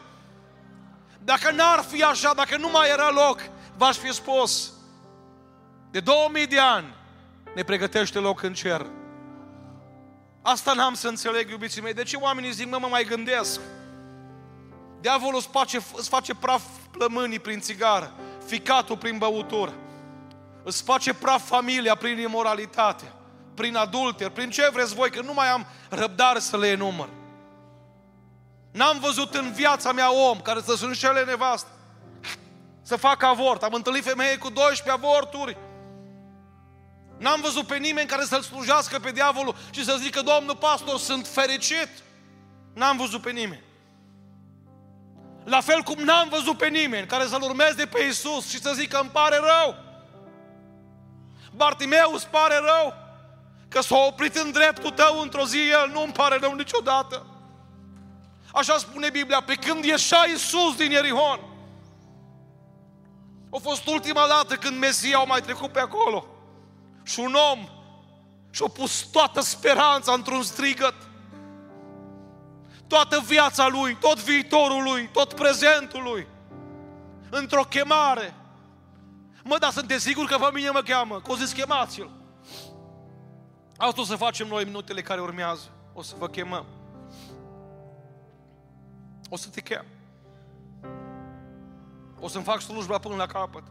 [1.29, 3.41] Dacă n-ar fi așa, dacă nu mai era loc,
[3.77, 4.73] v-aș fi spus,
[5.91, 6.95] de 2000 de ani
[7.55, 8.87] ne pregătește loc în cer.
[10.43, 11.95] Asta n-am să înțeleg, iubiții mei.
[11.95, 13.61] De ce oamenii zic, mă, mă mai gândesc?
[15.01, 18.13] Diavolul îți face, îți face praf plămânii prin țigară,
[18.47, 19.73] ficatul prin băutură.
[20.63, 23.13] Îți face praf familia prin imoralitate,
[23.55, 27.09] prin adulter, prin ce vreți voi, că nu mai am răbdare să le enumăr.
[28.71, 31.69] N-am văzut în viața mea om care să-și înșele nevastă,
[32.83, 33.63] să facă avort.
[33.63, 35.57] Am întâlnit femeie cu 12 avorturi.
[37.19, 41.27] N-am văzut pe nimeni care să-l slujească pe diavolul și să zică, Domnul pastor, sunt
[41.27, 41.89] fericit.
[42.75, 43.63] N-am văzut pe nimeni.
[45.45, 48.99] La fel cum n-am văzut pe nimeni care să-L urmeze pe Isus și să zică,
[49.01, 49.77] îmi pare rău.
[51.55, 52.95] Bartimeu, îți pare rău
[53.69, 57.27] că s-a oprit în dreptul tău într-o zi, el nu îmi pare rău niciodată.
[58.53, 61.41] Așa spune Biblia, pe când ieșea Iisus din Ierihon.
[63.51, 66.25] A fost ultima dată când Mesia au mai trecut pe acolo.
[67.03, 67.69] Și un om
[68.51, 70.95] și-a pus toată speranța într-un strigăt.
[72.87, 76.27] Toată viața lui, tot viitorul lui, tot prezentul lui.
[77.31, 78.35] Într-o chemare.
[79.45, 81.21] Mă, dar sunteți sigur că pe mine mă cheamă?
[81.21, 82.11] Că o zis chemați-l.
[83.77, 85.71] Asta o să facem noi minutele care urmează.
[85.93, 86.78] O să vă chemăm.
[89.29, 89.85] O să te chem.
[92.21, 93.63] O să-mi fac slujba până la capăt.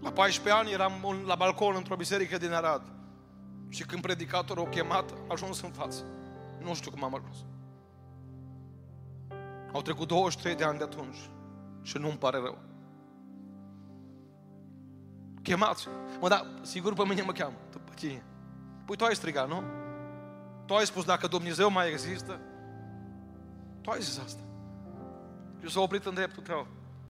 [0.00, 2.82] La 14 ani eram la balcon într-o biserică din Arad.
[3.68, 6.04] Și când predicatorul a chemat, a ajuns în față.
[6.62, 7.36] Nu știu cum am ajuns.
[9.72, 11.30] Au trecut 23 de ani de atunci
[11.82, 12.58] și nu-mi pare rău.
[15.42, 15.88] Chemați.
[16.20, 17.56] Mă, da, sigur pe mine mă cheamă.
[17.70, 18.24] După cine?
[18.84, 19.62] Păi tu ai strigat, nu?
[20.66, 22.40] Tu ai spus dacă Dumnezeu mai există?
[23.80, 24.42] Tu ai zis asta.
[25.62, 26.66] Și s-a oprit în dreptul tău.